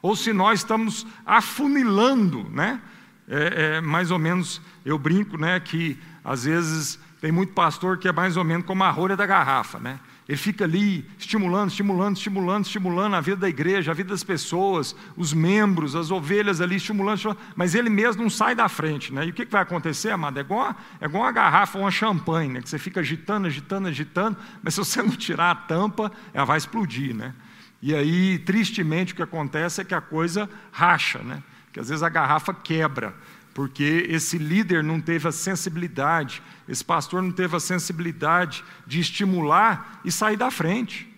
ou 0.02 0.14
se 0.14 0.30
nós 0.30 0.60
estamos 0.60 1.06
afunilando, 1.24 2.44
né? 2.50 2.78
É, 3.26 3.76
é, 3.76 3.80
mais 3.80 4.10
ou 4.10 4.18
menos, 4.18 4.60
eu 4.84 4.98
brinco, 4.98 5.36
né, 5.38 5.58
que 5.58 5.98
às 6.22 6.44
vezes 6.44 7.00
tem 7.20 7.32
muito 7.32 7.54
pastor 7.54 7.98
que 7.98 8.06
é 8.06 8.12
mais 8.12 8.36
ou 8.36 8.44
menos 8.44 8.66
como 8.66 8.84
a 8.84 8.90
rolha 8.90 9.16
da 9.16 9.26
garrafa, 9.26 9.80
né? 9.80 9.98
Ele 10.28 10.36
fica 10.36 10.64
ali 10.64 11.08
estimulando, 11.16 11.70
estimulando, 11.70 12.16
estimulando, 12.16 12.64
estimulando 12.64 13.14
a 13.14 13.20
vida 13.20 13.36
da 13.36 13.48
igreja, 13.48 13.92
a 13.92 13.94
vida 13.94 14.08
das 14.08 14.24
pessoas, 14.24 14.96
os 15.16 15.32
membros, 15.32 15.94
as 15.94 16.10
ovelhas 16.10 16.60
ali 16.60 16.76
estimulando, 16.76 17.16
estimulando 17.16 17.40
mas 17.54 17.76
ele 17.76 17.88
mesmo 17.88 18.22
não 18.22 18.30
sai 18.30 18.52
da 18.52 18.68
frente. 18.68 19.12
Né? 19.12 19.26
E 19.26 19.30
o 19.30 19.32
que, 19.32 19.44
vai 19.44 19.62
acontecer, 19.62 20.10
amado? 20.10 20.38
É 20.38 20.40
igual, 20.40 20.74
é 21.00 21.04
igual 21.04 21.22
uma 21.22 21.32
garrafa, 21.32 21.78
uma 21.78 21.92
champanhe, 21.92 22.50
né? 22.50 22.60
que 22.60 22.68
você 22.68 22.78
fica 22.78 22.98
agitando, 23.00 23.46
agitando, 23.46 23.86
agitando, 23.86 24.36
mas 24.64 24.74
se 24.74 24.80
você 24.80 25.00
não 25.02 25.10
tirar 25.10 25.52
a 25.52 25.54
tampa, 25.54 26.10
ela 26.34 26.44
vai 26.44 26.58
explodir. 26.58 27.14
Né? 27.14 27.32
E 27.80 27.94
aí, 27.94 28.38
tristemente, 28.40 29.12
o 29.12 29.16
que 29.16 29.22
acontece 29.22 29.80
é 29.80 29.84
que 29.84 29.94
a 29.94 30.00
coisa 30.00 30.50
racha, 30.72 31.20
né? 31.20 31.40
que 31.72 31.78
às 31.78 31.88
vezes 31.88 32.02
a 32.02 32.08
garrafa 32.08 32.52
quebra 32.52 33.14
porque 33.56 34.06
esse 34.10 34.36
líder 34.36 34.84
não 34.84 35.00
teve 35.00 35.26
a 35.26 35.32
sensibilidade, 35.32 36.42
esse 36.68 36.84
pastor 36.84 37.22
não 37.22 37.32
teve 37.32 37.56
a 37.56 37.58
sensibilidade 37.58 38.62
de 38.86 39.00
estimular 39.00 39.98
e 40.04 40.12
sair 40.12 40.36
da 40.36 40.50
frente, 40.50 41.08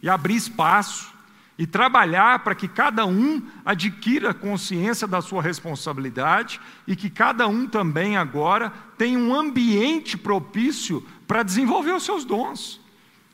e 0.00 0.08
abrir 0.08 0.36
espaço, 0.36 1.12
e 1.58 1.66
trabalhar 1.66 2.44
para 2.44 2.54
que 2.54 2.68
cada 2.68 3.04
um 3.04 3.42
adquira 3.64 4.32
consciência 4.32 5.08
da 5.08 5.20
sua 5.20 5.42
responsabilidade 5.42 6.60
e 6.86 6.94
que 6.94 7.10
cada 7.10 7.48
um 7.48 7.66
também 7.66 8.16
agora 8.16 8.72
tenha 8.96 9.18
um 9.18 9.34
ambiente 9.34 10.16
propício 10.16 11.04
para 11.26 11.42
desenvolver 11.42 11.96
os 11.96 12.04
seus 12.04 12.24
dons. 12.24 12.80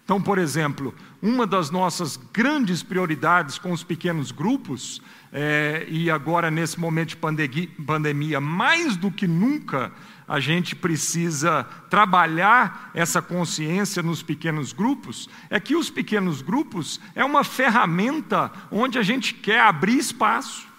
Então, 0.05 0.23
por 0.23 0.39
exemplo, 0.39 0.95
uma 1.21 1.47
das 1.47 1.71
nossas 1.71 2.19
grandes 2.33 2.83
prioridades 2.83 3.59
com 3.59 3.73
os 3.73 3.83
pequenos 3.83 4.31
grupos, 4.31 5.03
é, 5.37 5.85
e 5.89 6.09
agora 6.13 6.49
nesse 6.49 6.79
momento 6.79 7.09
de 7.09 7.17
pandemia, 7.17 7.69
pandemia, 7.85 8.41
mais 8.41 8.97
do 8.97 9.11
que 9.11 9.27
nunca, 9.27 9.91
a 10.29 10.39
gente 10.39 10.77
precisa 10.77 11.65
trabalhar 11.91 12.93
essa 12.95 13.21
consciência 13.21 14.01
nos 14.01 14.23
pequenos 14.23 14.73
grupos, 14.73 15.29
é 15.51 15.59
que 15.59 15.75
os 15.75 15.91
pequenos 15.91 16.41
grupos 16.41 17.01
é 17.17 17.25
uma 17.25 17.43
ferramenta 17.43 18.51
onde 18.71 18.97
a 18.97 19.03
gente 19.03 19.35
quer 19.35 19.61
abrir 19.61 19.99
espaço. 19.99 20.73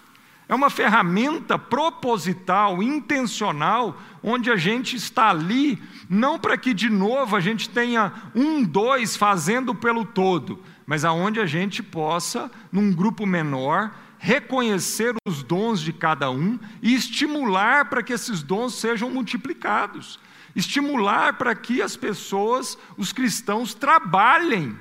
É 0.48 0.54
uma 0.54 0.70
ferramenta 0.70 1.58
proposital, 1.58 2.82
intencional, 2.82 4.00
onde 4.22 4.50
a 4.50 4.56
gente 4.56 4.96
está 4.96 5.28
ali, 5.28 5.78
não 6.08 6.38
para 6.38 6.56
que 6.56 6.72
de 6.72 6.88
novo 6.88 7.36
a 7.36 7.40
gente 7.40 7.68
tenha 7.68 8.12
um, 8.34 8.62
dois 8.62 9.16
fazendo 9.16 9.74
pelo 9.74 10.04
todo, 10.04 10.62
mas 10.86 11.04
aonde 11.04 11.40
a 11.40 11.46
gente 11.46 11.82
possa, 11.82 12.48
num 12.70 12.92
grupo 12.92 13.26
menor, 13.26 13.92
reconhecer 14.18 15.14
os 15.26 15.42
dons 15.42 15.80
de 15.80 15.92
cada 15.92 16.30
um 16.30 16.58
e 16.82 16.94
estimular 16.94 17.88
para 17.88 18.02
que 18.02 18.12
esses 18.12 18.42
dons 18.42 18.74
sejam 18.74 19.10
multiplicados. 19.10 20.18
Estimular 20.54 21.34
para 21.34 21.54
que 21.54 21.82
as 21.82 21.96
pessoas, 21.96 22.78
os 22.96 23.12
cristãos, 23.12 23.74
trabalhem 23.74 24.76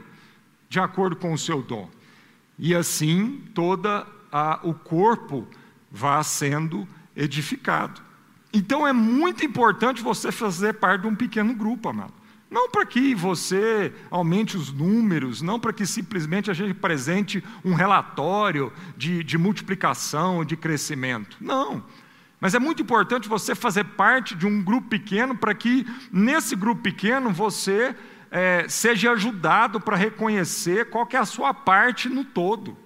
de 0.69 0.79
acordo 0.79 1.15
com 1.15 1.33
o 1.33 1.37
seu 1.37 1.61
dom. 1.61 1.89
E 2.57 2.73
assim 2.73 3.43
toda 3.53 4.07
o 4.63 4.73
corpo 4.73 5.47
vá 5.91 6.23
sendo 6.23 6.87
edificado. 7.15 8.01
Então 8.53 8.87
é 8.87 8.93
muito 8.93 9.45
importante 9.45 10.01
você 10.01 10.31
fazer 10.31 10.73
parte 10.73 11.01
de 11.01 11.07
um 11.07 11.15
pequeno 11.15 11.53
grupo, 11.53 11.89
amado. 11.89 12.14
Não 12.49 12.69
para 12.69 12.85
que 12.85 13.15
você 13.15 13.93
aumente 14.09 14.55
os 14.55 14.71
números, 14.71 15.41
não 15.41 15.59
para 15.59 15.73
que 15.73 15.85
simplesmente 15.85 16.51
a 16.51 16.53
gente 16.53 16.71
apresente 16.71 17.43
um 17.63 17.73
relatório 17.73 18.71
de, 18.95 19.23
de 19.23 19.37
multiplicação, 19.37 20.45
de 20.45 20.55
crescimento. 20.55 21.37
Não. 21.41 21.83
Mas 22.39 22.53
é 22.53 22.59
muito 22.59 22.81
importante 22.81 23.27
você 23.27 23.55
fazer 23.55 23.83
parte 23.83 24.35
de 24.35 24.45
um 24.45 24.61
grupo 24.61 24.89
pequeno 24.89 25.35
para 25.35 25.53
que 25.53 25.85
nesse 26.11 26.55
grupo 26.55 26.81
pequeno 26.81 27.31
você 27.31 27.95
é, 28.29 28.67
seja 28.69 29.11
ajudado 29.11 29.79
para 29.79 29.95
reconhecer 29.95 30.89
qual 30.89 31.07
é 31.11 31.17
a 31.17 31.25
sua 31.25 31.53
parte 31.53 32.09
no 32.09 32.23
todo. 32.23 32.77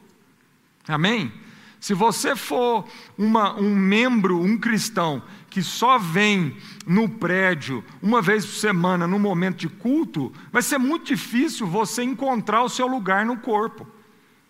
Amém? 0.87 1.31
Se 1.79 1.93
você 1.93 2.35
for 2.35 2.85
uma, 3.17 3.53
um 3.59 3.73
membro, 3.73 4.39
um 4.39 4.57
cristão, 4.57 5.23
que 5.49 5.61
só 5.63 5.97
vem 5.97 6.55
no 6.85 7.09
prédio 7.09 7.83
uma 8.01 8.21
vez 8.21 8.45
por 8.45 8.55
semana, 8.55 9.07
no 9.07 9.19
momento 9.19 9.57
de 9.57 9.69
culto, 9.69 10.31
vai 10.51 10.61
ser 10.61 10.77
muito 10.77 11.07
difícil 11.07 11.65
você 11.65 12.03
encontrar 12.03 12.63
o 12.63 12.69
seu 12.69 12.87
lugar 12.87 13.25
no 13.25 13.37
corpo. 13.37 13.87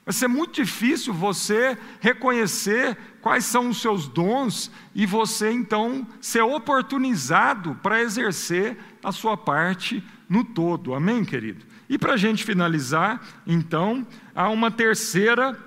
Vai 0.06 0.14
ser 0.14 0.28
muito 0.28 0.54
difícil 0.54 1.14
você 1.14 1.78
reconhecer 2.00 2.98
quais 3.22 3.46
são 3.46 3.70
os 3.70 3.80
seus 3.80 4.08
dons 4.08 4.72
e 4.96 5.06
você 5.06 5.52
então 5.52 6.08
ser 6.20 6.42
oportunizado 6.42 7.76
para 7.76 8.02
exercer 8.02 8.76
a 9.04 9.12
sua 9.12 9.38
parte 9.38 10.04
no 10.28 10.44
todo. 10.44 10.96
Amém, 10.96 11.24
querido? 11.24 11.64
E 11.88 11.98
para 11.98 12.14
a 12.14 12.18
gente 12.18 12.44
finalizar, 12.44 13.22
então, 13.46 14.06
há 14.34 14.50
uma 14.50 14.72
terceira 14.72 15.58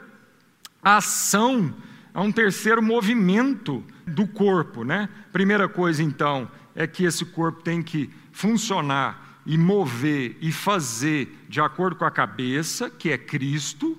ação, 0.83 1.73
há 2.13 2.21
um 2.21 2.33
terceiro 2.33 2.83
movimento 2.83 3.85
do 4.07 4.27
corpo, 4.27 4.85
né? 4.85 5.09
Primeira 5.33 5.69
coisa, 5.69 6.03
então, 6.03 6.51
é 6.75 6.87
que 6.87 7.05
esse 7.05 7.25
corpo 7.25 7.63
tem 7.63 7.83
que 7.83 8.11
funcionar 8.33 9.41
e 9.45 9.59
mover 9.59 10.37
e 10.41 10.53
fazer 10.53 11.45
de 11.49 11.61
acordo 11.61 11.97
com 11.97 12.05
a 12.05 12.11
cabeça, 12.11 12.89
que 12.89 13.11
é 13.11 13.19
Cristo, 13.19 13.97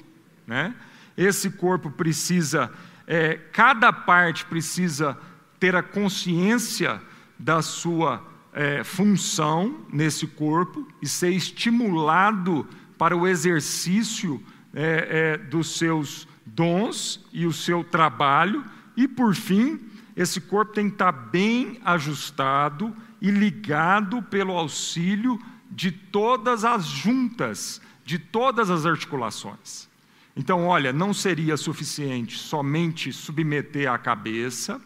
né? 0.48 0.74
Esse 1.16 1.52
corpo 1.52 1.92
precisa, 1.92 2.72
é, 3.06 3.36
cada 3.52 3.94
parte 3.94 4.46
precisa 4.46 5.18
ter 5.60 5.76
a 5.76 5.84
consciência 5.84 7.02
da 7.38 7.62
sua 7.62 8.26
é, 8.54 8.84
função 8.84 9.86
nesse 9.92 10.26
corpo 10.28 10.88
e 11.02 11.08
ser 11.08 11.30
estimulado 11.30 12.68
para 12.98 13.16
o 13.16 13.28
exercício 13.28 14.42
é, 14.74 15.36
é 15.36 15.38
dos 15.38 15.78
seus 15.78 16.28
dons 16.46 17.24
e 17.32 17.46
o 17.46 17.54
seu 17.54 17.84
trabalho, 17.84 18.64
e 18.96 19.08
por 19.08 19.36
fim, 19.36 19.80
esse 20.16 20.40
corpo 20.40 20.74
tem 20.74 20.88
que 20.88 20.96
estar 20.96 21.12
bem 21.12 21.80
ajustado 21.84 22.96
e 23.22 23.32
ligado 23.32 24.22
pelo 24.22 24.58
auxílio 24.58 25.40
de 25.72 25.92
todas 25.92 26.64
as 26.64 26.86
juntas, 26.86 27.82
de 28.06 28.20
todas 28.20 28.70
as 28.70 28.86
articulações. 28.86 29.90
Então, 30.36 30.66
olha, 30.66 30.92
não 30.92 31.14
seria 31.14 31.58
suficiente 31.58 32.38
somente 32.38 33.14
submeter 33.14 33.92
a 33.92 33.98
cabeça 33.98 34.82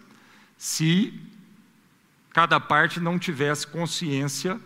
se 0.58 1.20
cada 2.32 2.60
parte 2.60 3.00
não 3.00 3.18
tivesse 3.18 3.66
consciência 3.66 4.60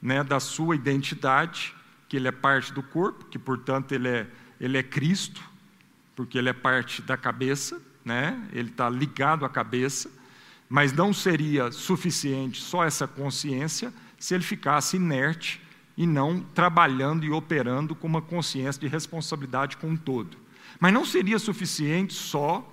né, 0.00 0.22
da 0.22 0.38
sua 0.38 0.76
identidade, 0.76 1.74
que 2.08 2.16
ele 2.16 2.28
é 2.28 2.32
parte 2.32 2.72
do 2.72 2.82
corpo, 2.82 3.24
que 3.26 3.38
portanto 3.38 3.92
ele 3.92 4.08
é, 4.08 4.26
ele 4.60 4.78
é 4.78 4.82
Cristo, 4.82 5.42
porque 6.14 6.38
ele 6.38 6.48
é 6.48 6.52
parte 6.52 7.02
da 7.02 7.16
cabeça, 7.16 7.80
né? 8.06 8.40
ele 8.52 8.70
está 8.70 8.88
ligado 8.88 9.44
à 9.44 9.48
cabeça, 9.48 10.08
mas 10.68 10.92
não 10.92 11.12
seria 11.12 11.72
suficiente 11.72 12.62
só 12.62 12.84
essa 12.84 13.06
consciência 13.08 13.92
se 14.16 14.32
ele 14.32 14.44
ficasse 14.44 14.96
inerte 14.96 15.60
e 15.96 16.06
não 16.06 16.40
trabalhando 16.40 17.26
e 17.26 17.30
operando 17.32 17.96
com 17.96 18.06
uma 18.06 18.22
consciência 18.22 18.80
de 18.80 18.86
responsabilidade 18.86 19.76
com 19.76 19.92
o 19.92 19.98
todo. 19.98 20.36
Mas 20.78 20.92
não 20.92 21.04
seria 21.04 21.38
suficiente 21.38 22.14
só 22.14 22.64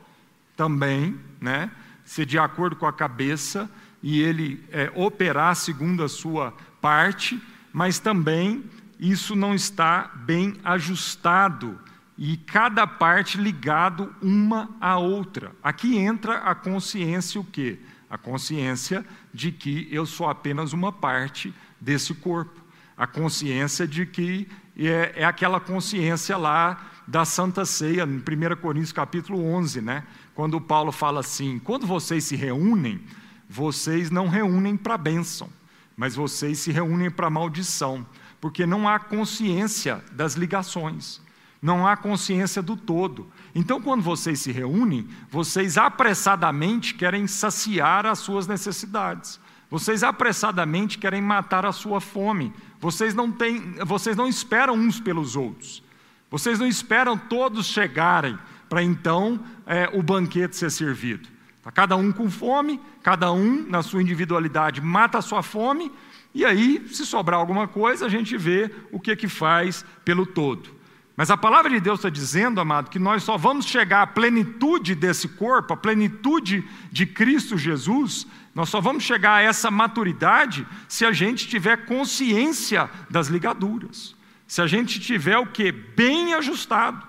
também, 0.55 1.17
né, 1.41 1.71
ser 2.05 2.27
de 2.27 2.37
acordo 2.37 2.75
com 2.75 2.85
a 2.85 2.93
cabeça 2.93 3.69
e 4.03 4.21
ele 4.21 4.63
é, 4.71 4.91
operar 4.93 5.55
segundo 5.55 6.03
a 6.03 6.09
sua 6.09 6.53
parte, 6.79 7.41
mas 7.71 7.97
também 7.97 8.63
isso 8.99 9.35
não 9.35 9.55
está 9.55 10.11
bem 10.15 10.55
ajustado 10.63 11.79
e 12.17 12.37
cada 12.37 12.85
parte 12.85 13.37
ligado 13.37 14.13
uma 14.21 14.69
à 14.79 14.97
outra. 14.97 15.51
Aqui 15.63 15.97
entra 15.97 16.37
a 16.37 16.53
consciência 16.53 17.41
o 17.41 17.43
quê? 17.43 17.79
A 18.09 18.17
consciência 18.17 19.03
de 19.33 19.51
que 19.51 19.87
eu 19.91 20.05
sou 20.05 20.29
apenas 20.29 20.73
uma 20.73 20.91
parte 20.91 21.53
desse 21.81 22.13
corpo. 22.13 22.61
A 22.95 23.07
consciência 23.07 23.87
de 23.87 24.05
que 24.05 24.47
é, 24.77 25.13
é 25.17 25.25
aquela 25.25 25.59
consciência 25.59 26.37
lá 26.37 26.91
da 27.07 27.25
Santa 27.25 27.65
Ceia, 27.65 28.03
em 28.03 28.17
1 28.17 28.55
Coríntios 28.61 28.91
capítulo 28.91 29.43
11, 29.43 29.81
né? 29.81 30.03
quando 30.35 30.61
Paulo 30.61 30.91
fala 30.91 31.19
assim, 31.19 31.59
quando 31.59 31.85
vocês 31.85 32.23
se 32.23 32.35
reúnem, 32.35 33.01
vocês 33.49 34.09
não 34.09 34.27
reúnem 34.27 34.77
para 34.77 34.97
bênção, 34.97 35.49
mas 35.97 36.15
vocês 36.15 36.59
se 36.59 36.71
reúnem 36.71 37.09
para 37.09 37.29
maldição, 37.29 38.05
porque 38.39 38.65
não 38.65 38.87
há 38.87 38.99
consciência 38.99 40.03
das 40.11 40.35
ligações 40.35 41.21
não 41.63 41.87
há 41.87 41.95
consciência 41.95 42.61
do 42.61 42.75
todo. 42.75 43.25
Então, 43.55 43.81
quando 43.81 44.03
vocês 44.03 44.41
se 44.41 44.51
reúnem, 44.51 45.07
vocês 45.31 45.77
apressadamente 45.77 46.93
querem 46.93 47.25
saciar 47.25 48.05
as 48.05 48.19
suas 48.19 48.45
necessidades. 48.45 49.39
Vocês 49.71 50.03
apressadamente 50.03 50.97
querem 50.97 51.21
matar 51.21 51.65
a 51.65 51.71
sua 51.71 52.01
fome. 52.01 52.53
vocês 52.81 53.15
não 53.15 53.31
têm, 53.31 53.75
vocês 53.85 54.17
não 54.17 54.27
esperam 54.27 54.75
uns 54.75 54.99
pelos 54.99 55.37
outros. 55.37 55.81
Vocês 56.29 56.59
não 56.59 56.67
esperam 56.67 57.17
todos 57.17 57.65
chegarem 57.67 58.37
para 58.67 58.83
então 58.83 59.39
é, 59.65 59.89
o 59.93 60.03
banquete 60.03 60.57
ser 60.57 60.69
servido. 60.69 61.29
Está 61.57 61.71
cada 61.71 61.95
um 61.95 62.11
com 62.11 62.29
fome, 62.29 62.79
cada 63.01 63.31
um 63.31 63.65
na 63.69 63.81
sua 63.81 64.01
individualidade 64.01 64.81
mata 64.81 65.19
a 65.19 65.21
sua 65.21 65.41
fome, 65.41 65.89
e 66.35 66.43
aí, 66.43 66.83
se 66.91 67.05
sobrar 67.05 67.39
alguma 67.39 67.67
coisa, 67.67 68.07
a 68.07 68.09
gente 68.09 68.35
vê 68.35 68.69
o 68.91 68.99
que 68.99 69.15
que 69.15 69.27
faz 69.27 69.85
pelo 70.03 70.25
todo. 70.25 70.82
Mas 71.15 71.29
a 71.29 71.37
palavra 71.37 71.69
de 71.69 71.79
Deus 71.79 71.99
está 71.99 72.09
dizendo, 72.09 72.59
amado, 72.59 72.89
que 72.89 72.97
nós 72.97 73.23
só 73.23 73.37
vamos 73.37 73.65
chegar 73.65 74.01
à 74.01 74.07
plenitude 74.07 74.95
desse 74.95 75.27
corpo, 75.27 75.73
à 75.73 75.77
plenitude 75.77 76.67
de 76.91 77.05
Cristo 77.05 77.55
Jesus, 77.55 78.25
nós 78.55 78.69
só 78.69 78.81
vamos 78.81 79.03
chegar 79.03 79.35
a 79.35 79.41
essa 79.41 79.69
maturidade 79.69 80.65
se 80.87 81.05
a 81.05 81.11
gente 81.11 81.47
tiver 81.47 81.85
consciência 81.85 82.89
das 83.09 83.27
ligaduras. 83.27 84.15
Se 84.47 84.61
a 84.61 84.67
gente 84.67 84.99
tiver 84.99 85.37
o 85.37 85.47
que? 85.47 85.71
Bem 85.71 86.33
ajustado. 86.33 87.07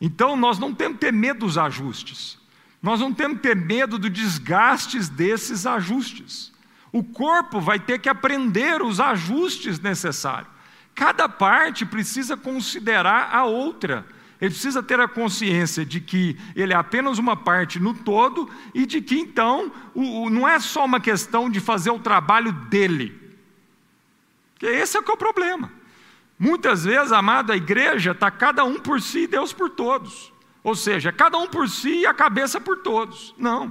Então 0.00 0.36
nós 0.36 0.58
não 0.58 0.74
temos 0.74 0.94
que 0.94 1.06
ter 1.06 1.12
medo 1.12 1.40
dos 1.40 1.56
ajustes. 1.56 2.38
Nós 2.82 3.00
não 3.00 3.12
temos 3.12 3.38
que 3.38 3.44
ter 3.44 3.56
medo 3.56 3.98
dos 3.98 4.10
desgastes 4.10 5.08
desses 5.08 5.64
ajustes. 5.64 6.52
O 6.92 7.02
corpo 7.02 7.60
vai 7.60 7.78
ter 7.78 7.98
que 7.98 8.08
aprender 8.08 8.82
os 8.82 9.00
ajustes 9.00 9.80
necessários. 9.80 10.55
Cada 10.96 11.28
parte 11.28 11.84
precisa 11.84 12.38
considerar 12.38 13.28
a 13.30 13.44
outra. 13.44 14.06
Ele 14.40 14.50
precisa 14.50 14.82
ter 14.82 14.98
a 14.98 15.06
consciência 15.06 15.84
de 15.84 16.00
que 16.00 16.38
ele 16.56 16.72
é 16.72 16.76
apenas 16.76 17.18
uma 17.18 17.36
parte 17.36 17.78
no 17.78 17.92
todo 17.92 18.48
e 18.74 18.86
de 18.86 19.02
que 19.02 19.18
então 19.18 19.70
o, 19.94 20.22
o, 20.22 20.30
não 20.30 20.48
é 20.48 20.58
só 20.58 20.86
uma 20.86 20.98
questão 20.98 21.50
de 21.50 21.60
fazer 21.60 21.90
o 21.90 21.98
trabalho 21.98 22.50
dele. 22.50 23.14
Que 24.58 24.64
esse 24.64 24.96
é, 24.96 25.02
que 25.02 25.10
é 25.10 25.14
o 25.14 25.18
problema. 25.18 25.70
Muitas 26.38 26.84
vezes, 26.84 27.12
amada, 27.12 27.52
a 27.52 27.56
igreja 27.56 28.12
está 28.12 28.30
cada 28.30 28.64
um 28.64 28.80
por 28.80 29.00
si 29.02 29.20
e 29.20 29.26
Deus 29.26 29.52
por 29.52 29.68
todos. 29.68 30.32
Ou 30.64 30.74
seja, 30.74 31.12
cada 31.12 31.36
um 31.36 31.46
por 31.46 31.68
si 31.68 32.00
e 32.00 32.06
a 32.06 32.14
cabeça 32.14 32.58
por 32.58 32.78
todos. 32.78 33.34
Não. 33.36 33.70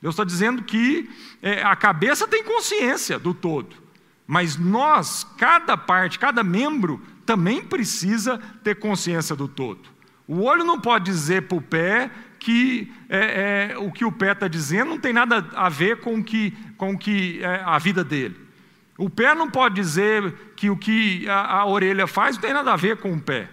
Deus 0.00 0.14
está 0.14 0.22
dizendo 0.22 0.62
que 0.62 1.10
é, 1.42 1.64
a 1.64 1.74
cabeça 1.74 2.28
tem 2.28 2.44
consciência 2.44 3.18
do 3.18 3.34
todo. 3.34 3.85
Mas 4.26 4.56
nós, 4.56 5.24
cada 5.36 5.76
parte, 5.76 6.18
cada 6.18 6.42
membro, 6.42 7.00
também 7.24 7.62
precisa 7.62 8.38
ter 8.62 8.76
consciência 8.76 9.36
do 9.36 9.46
todo. 9.46 9.88
O 10.26 10.42
olho 10.42 10.64
não 10.64 10.80
pode 10.80 11.04
dizer 11.04 11.42
para 11.42 11.58
o 11.58 11.62
pé 11.62 12.10
que 12.38 12.92
é, 13.08 13.70
é, 13.72 13.78
o 13.78 13.90
que 13.92 14.04
o 14.04 14.12
pé 14.12 14.32
está 14.32 14.48
dizendo 14.48 14.90
não 14.90 14.98
tem 14.98 15.12
nada 15.12 15.48
a 15.54 15.68
ver 15.68 16.00
com 16.00 16.22
que, 16.22 16.52
com 16.76 16.98
que 16.98 17.40
é, 17.42 17.62
a 17.64 17.78
vida 17.78 18.02
dele. 18.02 18.36
O 18.98 19.10
pé 19.10 19.34
não 19.34 19.50
pode 19.50 19.74
dizer 19.74 20.32
que 20.56 20.70
o 20.70 20.76
que 20.76 21.28
a, 21.28 21.58
a 21.58 21.66
orelha 21.66 22.06
faz 22.06 22.36
não 22.36 22.42
tem 22.42 22.52
nada 22.52 22.72
a 22.72 22.76
ver 22.76 22.96
com 22.96 23.12
o 23.12 23.20
pé. 23.20 23.48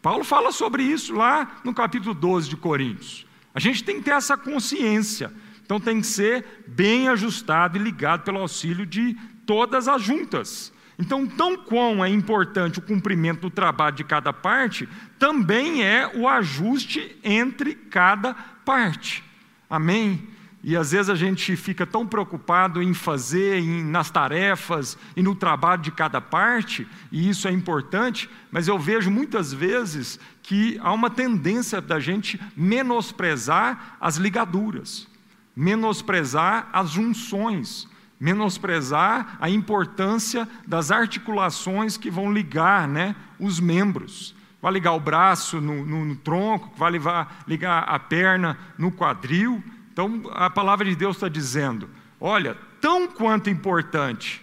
Paulo 0.00 0.24
fala 0.24 0.52
sobre 0.52 0.82
isso 0.82 1.14
lá 1.14 1.60
no 1.64 1.74
capítulo 1.74 2.14
12 2.14 2.48
de 2.48 2.56
Coríntios. 2.56 3.26
A 3.54 3.60
gente 3.60 3.84
tem 3.84 3.96
que 3.96 4.04
ter 4.04 4.12
essa 4.12 4.36
consciência. 4.36 5.32
Então 5.64 5.80
tem 5.80 6.00
que 6.00 6.06
ser 6.06 6.64
bem 6.66 7.08
ajustado 7.08 7.76
e 7.76 7.80
ligado 7.80 8.22
pelo 8.22 8.38
auxílio 8.38 8.86
de 8.86 9.16
todas 9.46 9.88
as 9.88 10.02
juntas. 10.02 10.72
Então, 10.98 11.26
tão 11.26 11.56
quão 11.56 12.04
é 12.04 12.08
importante 12.08 12.78
o 12.78 12.82
cumprimento 12.82 13.42
do 13.42 13.50
trabalho 13.50 13.96
de 13.96 14.04
cada 14.04 14.32
parte, 14.32 14.88
também 15.18 15.84
é 15.84 16.10
o 16.14 16.26
ajuste 16.26 17.16
entre 17.22 17.74
cada 17.74 18.34
parte. 18.34 19.22
Amém? 19.68 20.26
E 20.64 20.74
às 20.74 20.90
vezes 20.90 21.10
a 21.10 21.14
gente 21.14 21.54
fica 21.54 21.86
tão 21.86 22.06
preocupado 22.06 22.82
em 22.82 22.92
fazer, 22.92 23.60
em, 23.60 23.84
nas 23.84 24.10
tarefas 24.10 24.98
e 25.14 25.22
no 25.22 25.34
trabalho 25.34 25.82
de 25.82 25.92
cada 25.92 26.20
parte, 26.20 26.88
e 27.12 27.28
isso 27.28 27.46
é 27.46 27.52
importante, 27.52 28.28
mas 28.50 28.66
eu 28.66 28.78
vejo 28.78 29.10
muitas 29.10 29.52
vezes 29.52 30.18
que 30.42 30.76
há 30.82 30.92
uma 30.92 31.10
tendência 31.10 31.80
da 31.80 32.00
gente 32.00 32.40
menosprezar 32.56 33.96
as 34.00 34.16
ligaduras, 34.16 35.06
menosprezar 35.54 36.68
as 36.72 36.90
junções 36.90 37.86
menosprezar 38.18 39.36
a 39.40 39.48
importância 39.50 40.48
das 40.66 40.90
articulações 40.90 41.96
que 41.96 42.10
vão 42.10 42.32
ligar 42.32 42.88
né, 42.88 43.14
os 43.38 43.60
membros. 43.60 44.34
Vai 44.60 44.72
ligar 44.72 44.92
o 44.92 45.00
braço 45.00 45.60
no, 45.60 45.84
no, 45.84 46.04
no 46.04 46.16
tronco, 46.16 46.72
vai 46.76 46.92
ligar, 46.92 47.44
ligar 47.46 47.82
a 47.82 47.98
perna 47.98 48.58
no 48.78 48.90
quadril. 48.90 49.62
Então, 49.92 50.22
a 50.32 50.48
palavra 50.48 50.84
de 50.86 50.96
Deus 50.96 51.16
está 51.16 51.28
dizendo: 51.28 51.88
olha, 52.20 52.56
tão 52.80 53.06
quanto 53.06 53.50
importante 53.50 54.42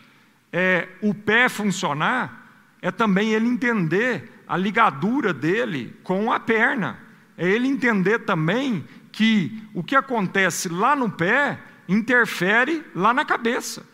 é 0.51 0.87
o 1.01 1.13
pé 1.13 1.49
funcionar, 1.49 2.47
é 2.81 2.91
também 2.91 3.33
ele 3.33 3.47
entender 3.47 4.43
a 4.47 4.55
ligadura 4.55 5.33
dele 5.33 5.97
com 6.03 6.31
a 6.31 6.39
perna. 6.39 6.99
É 7.35 7.49
ele 7.49 7.67
entender 7.67 8.19
também 8.19 8.85
que 9.11 9.63
o 9.73 9.83
que 9.83 9.95
acontece 9.95 10.69
lá 10.69 10.95
no 10.95 11.09
pé 11.09 11.59
interfere 11.87 12.85
lá 12.95 13.13
na 13.13 13.25
cabeça. 13.25 13.85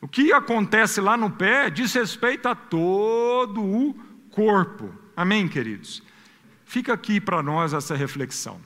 O 0.00 0.08
que 0.08 0.32
acontece 0.32 1.00
lá 1.00 1.16
no 1.16 1.30
pé 1.30 1.70
diz 1.70 1.94
respeito 1.94 2.46
a 2.46 2.54
todo 2.54 3.62
o 3.62 3.94
corpo. 4.30 4.94
Amém, 5.16 5.48
queridos? 5.48 6.02
Fica 6.66 6.92
aqui 6.92 7.20
para 7.20 7.42
nós 7.42 7.72
essa 7.72 7.94
reflexão 7.94 8.60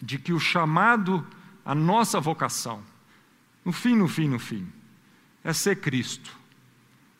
de 0.00 0.18
que 0.18 0.32
o 0.32 0.38
chamado, 0.38 1.26
a 1.64 1.74
nossa 1.74 2.20
vocação, 2.20 2.82
no 3.64 3.72
fim, 3.72 3.94
no 3.96 4.08
fim, 4.08 4.28
no 4.28 4.38
fim, 4.38 4.66
é 5.44 5.52
ser 5.52 5.76
Cristo. 5.76 6.34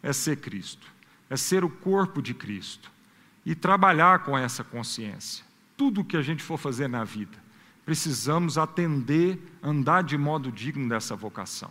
É 0.02 0.12
ser 0.12 0.36
Cristo. 0.36 0.86
É 1.28 1.36
ser 1.36 1.64
o 1.64 1.68
corpo 1.68 2.22
de 2.22 2.32
Cristo. 2.32 2.90
E 3.44 3.54
trabalhar 3.54 4.20
com 4.20 4.38
essa 4.38 4.62
consciência. 4.62 5.44
Tudo 5.76 6.00
o 6.00 6.04
que 6.04 6.16
a 6.16 6.22
gente 6.22 6.42
for 6.42 6.56
fazer 6.56 6.88
na 6.88 7.04
vida 7.04 7.47
precisamos 7.88 8.58
atender, 8.58 9.38
andar 9.62 10.02
de 10.02 10.18
modo 10.18 10.52
digno 10.52 10.86
dessa 10.90 11.16
vocação. 11.16 11.70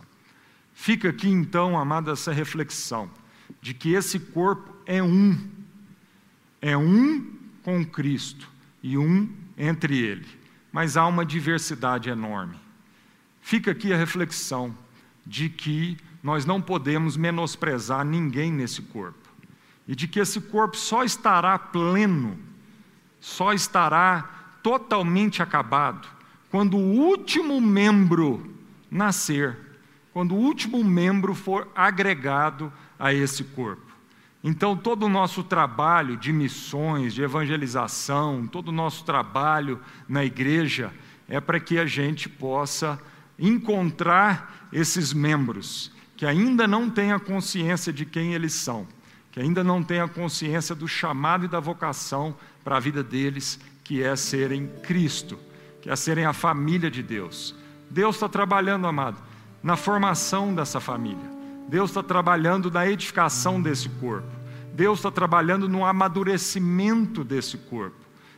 Fica 0.74 1.10
aqui 1.10 1.28
então, 1.28 1.78
amada, 1.78 2.10
essa 2.10 2.32
reflexão 2.32 3.08
de 3.62 3.72
que 3.72 3.92
esse 3.92 4.18
corpo 4.18 4.74
é 4.84 5.00
um, 5.00 5.38
é 6.60 6.76
um 6.76 7.24
com 7.62 7.86
Cristo 7.86 8.50
e 8.82 8.98
um 8.98 9.30
entre 9.56 9.96
ele, 9.96 10.26
mas 10.72 10.96
há 10.96 11.06
uma 11.06 11.24
diversidade 11.24 12.10
enorme. 12.10 12.58
Fica 13.40 13.70
aqui 13.70 13.92
a 13.92 13.96
reflexão 13.96 14.76
de 15.24 15.48
que 15.48 15.96
nós 16.20 16.44
não 16.44 16.60
podemos 16.60 17.16
menosprezar 17.16 18.04
ninguém 18.04 18.50
nesse 18.50 18.82
corpo 18.82 19.28
e 19.86 19.94
de 19.94 20.08
que 20.08 20.18
esse 20.18 20.40
corpo 20.40 20.76
só 20.76 21.04
estará 21.04 21.56
pleno, 21.56 22.36
só 23.20 23.52
estará 23.52 24.37
totalmente 24.62 25.42
acabado 25.42 26.08
quando 26.50 26.76
o 26.76 26.80
último 26.80 27.60
membro 27.60 28.54
nascer, 28.90 29.56
quando 30.12 30.34
o 30.34 30.38
último 30.38 30.82
membro 30.82 31.34
for 31.34 31.68
agregado 31.74 32.72
a 32.98 33.12
esse 33.12 33.44
corpo. 33.44 33.88
Então, 34.42 34.76
todo 34.76 35.04
o 35.04 35.08
nosso 35.08 35.42
trabalho 35.42 36.16
de 36.16 36.32
missões, 36.32 37.12
de 37.12 37.22
evangelização, 37.22 38.46
todo 38.46 38.68
o 38.68 38.72
nosso 38.72 39.04
trabalho 39.04 39.80
na 40.08 40.24
igreja 40.24 40.92
é 41.28 41.40
para 41.40 41.60
que 41.60 41.78
a 41.78 41.86
gente 41.86 42.28
possa 42.28 42.98
encontrar 43.38 44.68
esses 44.72 45.12
membros 45.12 45.92
que 46.16 46.26
ainda 46.26 46.66
não 46.66 46.90
têm 46.90 47.12
a 47.12 47.20
consciência 47.20 47.92
de 47.92 48.04
quem 48.04 48.34
eles 48.34 48.52
são, 48.52 48.86
que 49.30 49.38
ainda 49.38 49.62
não 49.62 49.82
têm 49.82 50.00
a 50.00 50.08
consciência 50.08 50.74
do 50.74 50.88
chamado 50.88 51.44
e 51.44 51.48
da 51.48 51.60
vocação 51.60 52.34
para 52.64 52.76
a 52.76 52.80
vida 52.80 53.04
deles, 53.04 53.60
que 53.88 54.02
é 54.02 54.14
serem 54.16 54.66
Cristo, 54.82 55.38
que 55.80 55.88
é 55.88 55.96
serem 55.96 56.26
a 56.26 56.34
família 56.34 56.90
de 56.90 57.02
Deus. 57.02 57.54
Deus 57.88 58.16
está 58.16 58.28
trabalhando, 58.28 58.86
amado, 58.86 59.16
na 59.62 59.78
formação 59.78 60.54
dessa 60.54 60.78
família. 60.78 61.24
Deus 61.70 61.88
está 61.88 62.02
trabalhando 62.02 62.70
na 62.70 62.86
edificação 62.86 63.62
desse 63.62 63.88
corpo. 63.88 64.28
Deus 64.74 64.98
está 64.98 65.10
trabalhando 65.10 65.70
no 65.70 65.86
amadurecimento 65.86 67.24
desse 67.24 67.56
corpo. 67.56 67.96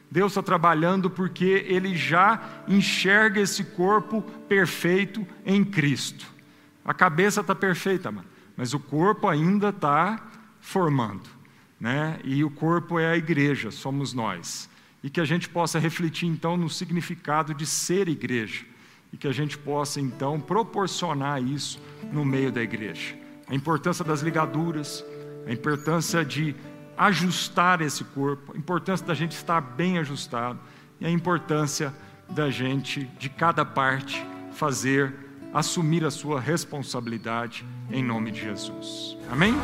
Deus 0.08 0.30
está 0.30 0.40
trabalhando 0.40 1.10
porque 1.10 1.66
Ele 1.66 1.96
já 1.96 2.40
enxerga 2.68 3.40
esse 3.40 3.64
corpo 3.64 4.22
perfeito 4.48 5.26
em 5.44 5.64
Cristo. 5.64 6.26
A 6.84 6.94
cabeça 6.94 7.40
está 7.40 7.56
perfeita, 7.56 8.12
mano, 8.12 8.28
mas 8.56 8.72
o 8.72 8.78
corpo 8.78 9.26
ainda 9.26 9.70
está 9.70 10.16
formando. 10.60 11.28
Né? 11.80 12.20
E 12.22 12.44
o 12.44 12.50
corpo 12.50 13.00
é 13.00 13.10
a 13.10 13.16
igreja, 13.16 13.72
somos 13.72 14.14
nós 14.14 14.69
e 15.02 15.10
que 15.10 15.20
a 15.20 15.24
gente 15.24 15.48
possa 15.48 15.78
refletir 15.78 16.26
então 16.26 16.56
no 16.56 16.68
significado 16.68 17.54
de 17.54 17.66
ser 17.66 18.08
igreja 18.08 18.64
e 19.12 19.16
que 19.16 19.26
a 19.26 19.32
gente 19.32 19.58
possa 19.58 20.00
então 20.00 20.40
proporcionar 20.40 21.42
isso 21.42 21.80
no 22.12 22.24
meio 22.24 22.52
da 22.52 22.62
igreja. 22.62 23.16
A 23.48 23.54
importância 23.54 24.04
das 24.04 24.20
ligaduras, 24.20 25.04
a 25.46 25.52
importância 25.52 26.24
de 26.24 26.54
ajustar 26.96 27.80
esse 27.80 28.04
corpo, 28.04 28.52
a 28.54 28.58
importância 28.58 29.06
da 29.06 29.14
gente 29.14 29.32
estar 29.32 29.60
bem 29.60 29.98
ajustado 29.98 30.58
e 31.00 31.06
a 31.06 31.10
importância 31.10 31.92
da 32.28 32.50
gente, 32.50 33.04
de 33.18 33.28
cada 33.28 33.64
parte, 33.64 34.24
fazer, 34.52 35.12
assumir 35.52 36.04
a 36.04 36.10
sua 36.10 36.40
responsabilidade 36.40 37.64
em 37.90 38.04
nome 38.04 38.30
de 38.30 38.40
Jesus. 38.40 39.16
Amém? 39.30 39.54